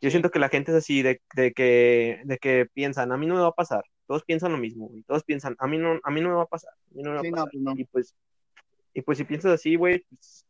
[0.00, 3.26] Yo siento que la gente es así, de, de que, de que piensan, a mí
[3.26, 3.82] no me va a pasar.
[4.06, 5.02] Todos piensan lo mismo, güey.
[5.02, 6.72] Todos piensan, a mí no, a mí no me va a pasar.
[6.72, 7.48] A mí no me va a Sí, pasar.
[7.52, 7.72] pues no.
[7.76, 8.14] Y pues,
[8.94, 10.46] Y pues si piensas así, güey, pues,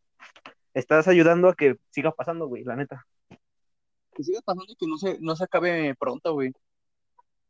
[0.73, 3.05] estás ayudando a que siga pasando, güey, la neta.
[4.15, 6.53] Que siga pasando y que no se, no se acabe pronto, güey.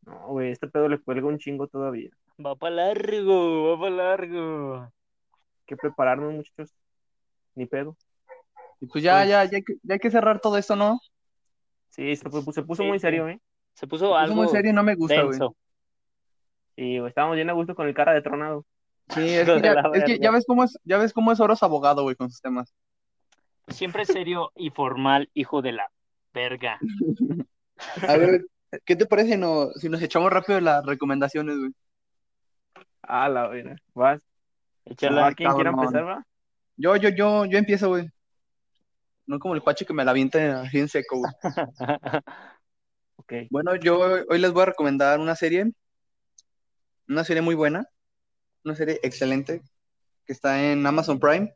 [0.06, 2.10] No, güey, este pedo le cuelga un chingo todavía.
[2.44, 4.92] Va para largo, va para largo.
[5.70, 6.74] Que prepararnos, muchachos.
[7.54, 7.96] Ni pedo.
[8.80, 10.98] Y pues ya, Pues- ya, ya hay, que, ya hay que cerrar todo esto, ¿no?
[11.90, 13.40] Sí, se, pu- se puso Sí, muy serio, ¿eh?
[13.74, 15.38] Se puso algo muy serio y no me gusta, güey.
[16.74, 18.66] Sí, güey, estábamos bien a gusto con el cara de tronado.
[19.10, 20.16] Sí, es que, ya, la es que verga.
[20.24, 22.74] ya ves cómo es, ya ves cómo es Oros abogado, güey, con sus temas.
[23.68, 25.88] Siempre serio y formal, hijo de la
[26.34, 26.80] verga.
[28.08, 28.44] A ver,
[28.84, 31.70] ¿qué te parece no, si nos echamos rápido las recomendaciones, güey?
[33.02, 33.76] Ah, la verdad.
[33.94, 34.20] Vas.
[34.90, 35.28] Échala.
[35.28, 36.26] Ay, ¿Quién quiere empezar, va?
[36.76, 38.08] Yo, yo, yo, yo empiezo, güey.
[39.26, 41.32] No como el cuache que me la avienta así en seco, güey.
[43.16, 43.34] Ok.
[43.50, 45.70] Bueno, yo hoy les voy a recomendar una serie,
[47.06, 47.86] una serie muy buena,
[48.64, 49.62] una serie excelente,
[50.24, 51.54] que está en Amazon Prime,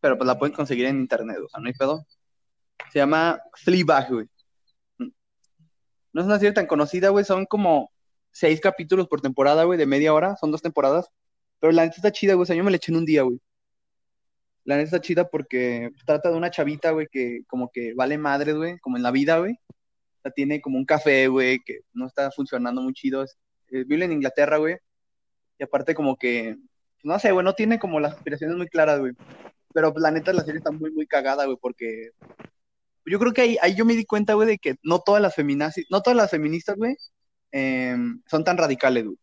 [0.00, 2.06] pero pues la pueden conseguir en internet, o sea, no hay pedo.
[2.92, 4.28] Se llama Fleabag, güey.
[4.98, 7.90] No es una serie tan conocida, güey, son como
[8.30, 11.10] seis capítulos por temporada, güey, de media hora, son dos temporadas,
[11.64, 13.22] pero la neta está chida, güey, o sea, yo me la eché en un día,
[13.22, 13.40] güey.
[14.64, 18.54] La neta está chida porque trata de una chavita, güey, que como que vale madres,
[18.54, 19.52] güey, como en la vida, güey.
[19.54, 23.24] O sea, tiene como un café, güey, que no está funcionando muy chido.
[23.24, 24.76] Eh, vive en Inglaterra, güey.
[25.58, 26.58] Y aparte como que,
[27.02, 29.14] no sé, güey, no tiene como las aspiraciones muy claras, güey.
[29.72, 32.10] Pero pues, la neta la serie está muy, muy cagada, güey, porque
[33.06, 35.34] yo creo que ahí, ahí yo me di cuenta, güey, de que no todas las
[35.88, 36.94] no todas las feministas, güey,
[37.52, 39.16] em, son tan radicales, güey.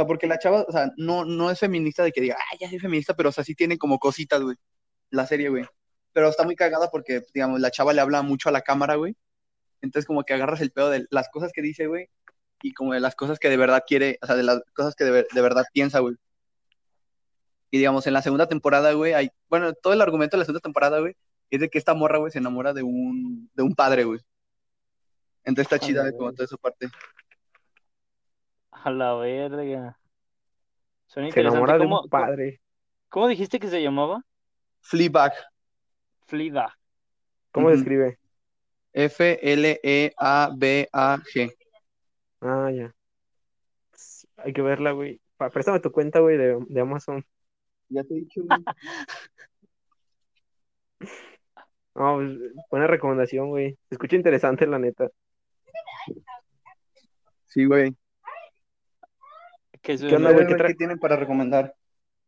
[0.00, 2.70] Sea, porque la chava, o sea, no, no es feminista de que diga, ah, ya
[2.70, 4.56] soy feminista, pero o sea, sí tiene como cositas, güey,
[5.10, 5.64] la serie, güey.
[6.12, 9.14] Pero está muy cagada porque, digamos, la chava le habla mucho a la cámara, güey.
[9.82, 12.08] Entonces como que agarras el pedo de las cosas que dice, güey,
[12.62, 15.04] y como de las cosas que de verdad quiere, o sea, de las cosas que
[15.04, 16.16] de, ver- de verdad piensa, güey.
[17.70, 20.60] Y digamos, en la segunda temporada, güey, hay, bueno, todo el argumento de la segunda
[20.60, 21.14] temporada, güey,
[21.50, 24.20] es de que esta morra, güey, se enamora de un, de un padre, güey.
[25.44, 26.88] Entonces está chida, güey, como toda esa parte.
[28.84, 29.98] A la verga.
[31.06, 32.60] Suena Se enamora de ¿Cómo, un padre.
[33.08, 34.24] ¿Cómo dijiste que se llamaba?
[34.80, 35.32] Fleabag,
[36.26, 36.78] Flida.
[37.50, 37.76] ¿Cómo Ujú.
[37.76, 38.18] se escribe?
[38.92, 40.14] E F-L-E-A-B-A-G.
[42.40, 42.94] Ah, ya.
[44.36, 45.20] Hay que verla, güey.
[45.52, 47.26] Préstame tu cuenta, güey, de, de Amazon.
[47.88, 48.64] Ya te he dicho, güey.
[51.92, 52.38] No, pues,
[52.70, 53.76] buena recomendación, güey.
[53.88, 55.10] Se escucha interesante, la neta.
[57.46, 57.94] Sí, güey.
[59.82, 60.46] Que ¿Qué onda, güey?
[60.46, 61.74] ¿Qué ¿Qué tienen para recomendar?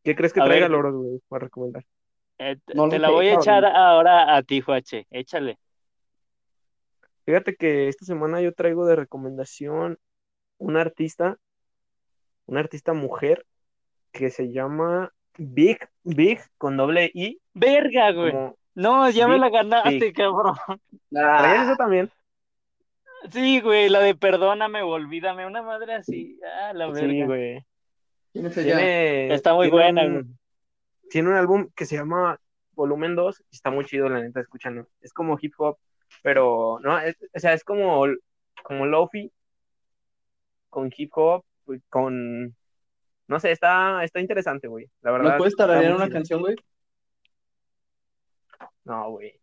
[0.02, 0.70] ¿Qué crees que A traiga ver.
[0.70, 1.84] Loros, güey, para recomendar?
[2.38, 5.06] Eh, te No lo te la voy a echar ahora a ti, Juache.
[5.10, 5.58] Échale.
[7.24, 9.98] Fíjate que esta semana yo traigo de recomendación
[10.58, 11.36] una artista,
[12.46, 13.46] una artista mujer
[14.10, 18.32] que se llama Big, Big con doble I, Verga, güey.
[18.32, 20.14] como No, ya me la ganaste, Big.
[20.14, 20.56] cabrón.
[21.10, 22.10] ¿Traías eso también?
[23.30, 25.46] Sí, güey, la de perdóname olvídame.
[25.46, 26.38] Una madre así.
[26.60, 27.08] Ah, la verga.
[27.08, 27.64] Sí, güey.
[28.32, 28.76] ¿Quién es ella?
[28.76, 30.38] Tiene, Está muy tiene buena, un-
[31.10, 32.40] tiene un álbum que se llama
[32.72, 34.88] Volumen 2 y está muy chido, la neta, escúchalo.
[35.00, 35.76] Es como hip hop,
[36.22, 38.04] pero no, es- o sea, es como,
[38.62, 39.30] como lofi
[40.70, 41.44] con hip hop,
[41.90, 42.56] con
[43.28, 44.90] no sé, está, está interesante, güey.
[45.02, 45.32] La verdad.
[45.32, 46.14] ¿No puedes tararear una chido.
[46.14, 46.56] canción, güey?
[48.84, 49.38] No, güey.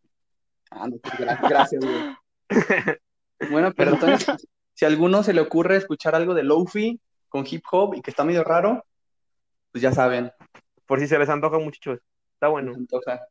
[0.72, 2.16] Ah, no, pues, gra- gracias, güey.
[3.50, 4.26] Bueno, pero entonces,
[4.74, 8.10] si a alguno se le ocurre escuchar algo de lofi con hip hop y que
[8.12, 8.84] está medio raro,
[9.72, 10.32] pues ya saben.
[10.86, 12.00] Por si se les antoja, muchachos.
[12.34, 12.74] Está bueno.
[12.76, 13.22] Antoja.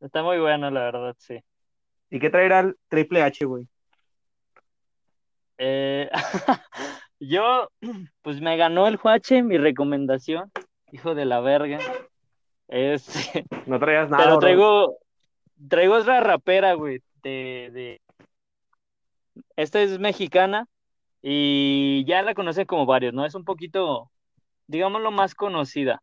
[0.00, 1.38] Está muy bueno, la verdad, sí.
[2.10, 3.66] ¿Y qué traerá el Triple H, güey?
[5.58, 6.10] Eh,
[7.20, 7.70] yo,
[8.22, 10.50] pues me ganó el Juache, mi recomendación.
[10.90, 11.78] Hijo de la verga.
[12.68, 14.24] Este, No traías nada.
[14.24, 14.40] pero bro.
[14.40, 14.98] traigo,
[15.68, 18.00] traigo otra rapera, güey, de, de...
[19.56, 20.66] Esta es mexicana
[21.22, 23.24] y ya la conocen como varios, ¿no?
[23.24, 24.10] Es un poquito,
[24.66, 26.02] digámoslo, más conocida.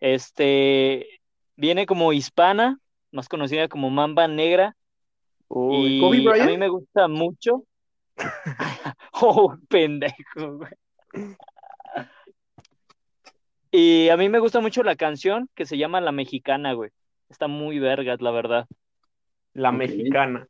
[0.00, 1.20] Este,
[1.56, 2.78] viene como hispana,
[3.10, 4.76] más conocida como Mamba Negra.
[5.48, 6.42] Uy, Y ¿Kobe Bryant?
[6.42, 7.64] a mí me gusta mucho.
[9.12, 10.72] oh, pendejo, güey.
[13.70, 16.90] Y a mí me gusta mucho la canción que se llama La Mexicana, güey.
[17.28, 18.66] Está muy vergas, la verdad.
[19.52, 20.46] la mexicana.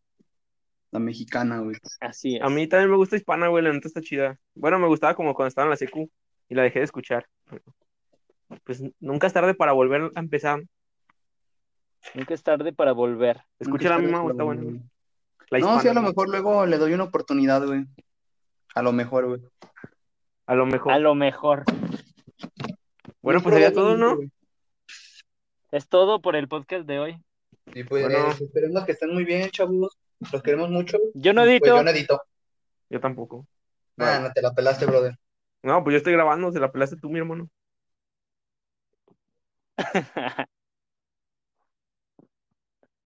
[0.91, 1.77] La mexicana, güey.
[2.01, 2.43] Así es.
[2.43, 4.39] A mí también me gusta hispana, güey, la neta está chida.
[4.55, 6.11] Bueno, me gustaba como cuando estaba en la secu
[6.49, 7.27] y la dejé de escuchar.
[8.65, 10.63] Pues nunca es tarde para volver a empezar.
[12.15, 13.43] Nunca es tarde para volver.
[13.59, 14.63] Escucha la misma, está buena.
[14.63, 14.81] güey.
[15.51, 16.11] La No, hispana, sí, a lo güey.
[16.13, 17.85] mejor luego le doy una oportunidad, güey.
[18.75, 19.41] A lo mejor, güey.
[20.47, 20.93] A lo mejor.
[20.93, 21.65] A lo mejor.
[23.21, 24.17] Bueno, pues sería todo, ¿no?
[24.17, 24.31] güey.
[25.71, 27.23] Es todo por el podcast de hoy.
[27.75, 28.31] Y pues Bueno.
[28.31, 29.99] eh, esperemos que estén muy bien, chavos.
[30.33, 30.99] Los queremos mucho.
[31.15, 31.67] Yo no Pues edito.
[31.67, 32.23] yo no edito.
[32.91, 33.47] Yo tampoco.
[33.99, 35.17] Ah, no te la pelaste, brother.
[35.63, 37.49] No, pues yo estoy grabando, se la pelaste tú, mi hermano.